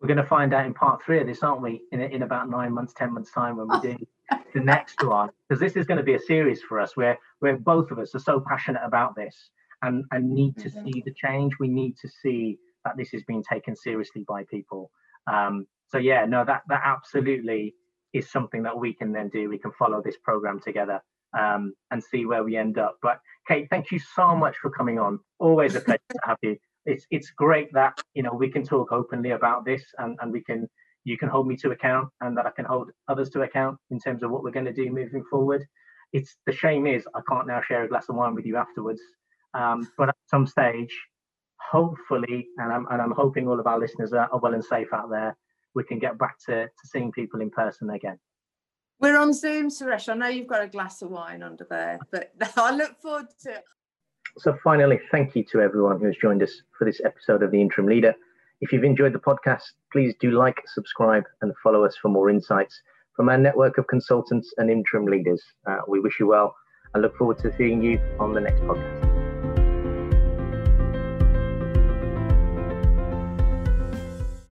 We're 0.00 0.08
going 0.08 0.18
to 0.18 0.26
find 0.26 0.52
out 0.54 0.66
in 0.66 0.74
part 0.74 1.02
three 1.04 1.20
of 1.20 1.26
this 1.26 1.42
aren't 1.42 1.60
we? 1.60 1.82
In, 1.92 2.00
in 2.00 2.22
about 2.22 2.48
nine 2.48 2.72
months 2.72 2.94
ten 2.96 3.12
months 3.12 3.30
time 3.32 3.58
when 3.58 3.68
we 3.68 3.80
do 3.80 4.06
the 4.54 4.60
next 4.60 5.04
one. 5.04 5.28
Because 5.46 5.60
this 5.60 5.76
is 5.76 5.84
going 5.84 5.98
to 5.98 6.04
be 6.04 6.14
a 6.14 6.20
series 6.20 6.62
for 6.62 6.80
us 6.80 6.96
where 6.96 7.18
where 7.40 7.58
both 7.58 7.90
of 7.90 7.98
us 7.98 8.14
are 8.14 8.20
so 8.30 8.40
passionate 8.40 8.82
about 8.82 9.14
this 9.14 9.50
and, 9.84 10.04
and 10.10 10.30
need 10.30 10.56
to 10.58 10.68
mm-hmm. 10.68 10.84
see 10.84 11.02
the 11.04 11.14
change. 11.14 11.52
We 11.60 11.68
need 11.68 11.96
to 11.98 12.08
see 12.08 12.58
that 12.84 12.96
this 12.96 13.14
is 13.14 13.22
being 13.24 13.44
taken 13.48 13.76
seriously 13.76 14.24
by 14.26 14.44
people. 14.44 14.90
Um, 15.30 15.66
so 15.88 15.98
yeah, 15.98 16.24
no, 16.24 16.44
that 16.44 16.62
that 16.68 16.82
absolutely 16.84 17.74
is 18.12 18.30
something 18.30 18.62
that 18.62 18.78
we 18.78 18.94
can 18.94 19.12
then 19.12 19.28
do. 19.28 19.48
We 19.48 19.58
can 19.58 19.72
follow 19.78 20.02
this 20.02 20.16
program 20.22 20.60
together 20.60 21.00
um, 21.38 21.74
and 21.90 22.02
see 22.02 22.26
where 22.26 22.44
we 22.44 22.56
end 22.56 22.78
up. 22.78 22.96
But 23.02 23.18
Kate, 23.48 23.66
thank 23.70 23.90
you 23.90 23.98
so 23.98 24.34
much 24.34 24.56
for 24.60 24.70
coming 24.70 24.98
on. 24.98 25.18
Always 25.38 25.74
a 25.74 25.80
pleasure 25.80 26.00
to 26.10 26.20
have 26.24 26.38
you. 26.42 26.56
It's 26.86 27.06
it's 27.10 27.30
great 27.30 27.72
that 27.72 27.98
you 28.14 28.22
know 28.22 28.32
we 28.32 28.50
can 28.50 28.64
talk 28.64 28.92
openly 28.92 29.30
about 29.30 29.64
this 29.64 29.82
and, 29.98 30.18
and 30.20 30.32
we 30.32 30.42
can 30.42 30.68
you 31.04 31.18
can 31.18 31.28
hold 31.28 31.46
me 31.46 31.56
to 31.56 31.70
account 31.70 32.08
and 32.22 32.36
that 32.36 32.46
I 32.46 32.50
can 32.50 32.64
hold 32.64 32.90
others 33.08 33.28
to 33.30 33.42
account 33.42 33.78
in 33.90 33.98
terms 33.98 34.22
of 34.22 34.30
what 34.30 34.42
we're 34.42 34.50
going 34.50 34.66
to 34.66 34.72
do 34.72 34.90
moving 34.90 35.24
forward. 35.30 35.64
It's 36.12 36.36
the 36.46 36.52
shame 36.52 36.86
is 36.86 37.06
I 37.14 37.20
can't 37.28 37.46
now 37.46 37.60
share 37.60 37.84
a 37.84 37.88
glass 37.88 38.08
of 38.08 38.16
wine 38.16 38.34
with 38.34 38.46
you 38.46 38.56
afterwards 38.56 39.00
um, 39.54 39.90
but 39.96 40.10
at 40.10 40.16
some 40.26 40.46
stage, 40.46 40.94
hopefully, 41.70 42.46
and 42.58 42.72
I'm, 42.72 42.86
and 42.90 43.00
I'm 43.00 43.12
hoping 43.12 43.48
all 43.48 43.58
of 43.58 43.66
our 43.66 43.78
listeners 43.78 44.12
are, 44.12 44.28
are 44.30 44.38
well 44.38 44.54
and 44.54 44.64
safe 44.64 44.92
out 44.92 45.10
there, 45.10 45.36
we 45.74 45.84
can 45.84 45.98
get 45.98 46.18
back 46.18 46.36
to, 46.46 46.66
to 46.66 46.86
seeing 46.86 47.12
people 47.12 47.40
in 47.40 47.50
person 47.50 47.90
again. 47.90 48.18
We're 49.00 49.18
on 49.18 49.32
Zoom, 49.32 49.70
Suresh. 49.70 50.08
I 50.08 50.14
know 50.14 50.28
you've 50.28 50.46
got 50.46 50.62
a 50.62 50.68
glass 50.68 51.02
of 51.02 51.10
wine 51.10 51.42
under 51.42 51.66
there, 51.68 51.98
but 52.10 52.32
I 52.56 52.74
look 52.74 53.00
forward 53.00 53.26
to 53.42 53.50
it. 53.50 53.64
So, 54.38 54.56
finally, 54.64 55.00
thank 55.10 55.36
you 55.36 55.44
to 55.52 55.60
everyone 55.60 56.00
who 56.00 56.06
has 56.06 56.16
joined 56.16 56.42
us 56.42 56.62
for 56.76 56.84
this 56.84 57.00
episode 57.04 57.42
of 57.42 57.50
The 57.50 57.60
Interim 57.60 57.88
Leader. 57.88 58.14
If 58.60 58.72
you've 58.72 58.84
enjoyed 58.84 59.12
the 59.12 59.18
podcast, 59.18 59.62
please 59.92 60.14
do 60.20 60.30
like, 60.30 60.60
subscribe, 60.66 61.24
and 61.42 61.52
follow 61.62 61.84
us 61.84 61.96
for 62.00 62.08
more 62.08 62.30
insights 62.30 62.80
from 63.14 63.28
our 63.28 63.38
network 63.38 63.78
of 63.78 63.86
consultants 63.86 64.52
and 64.56 64.70
interim 64.70 65.06
leaders. 65.06 65.42
Uh, 65.68 65.78
we 65.86 66.00
wish 66.00 66.18
you 66.18 66.26
well 66.26 66.54
and 66.94 67.02
look 67.02 67.16
forward 67.16 67.38
to 67.38 67.54
seeing 67.56 67.82
you 67.82 68.00
on 68.18 68.32
the 68.32 68.40
next 68.40 68.60
podcast. 68.62 69.03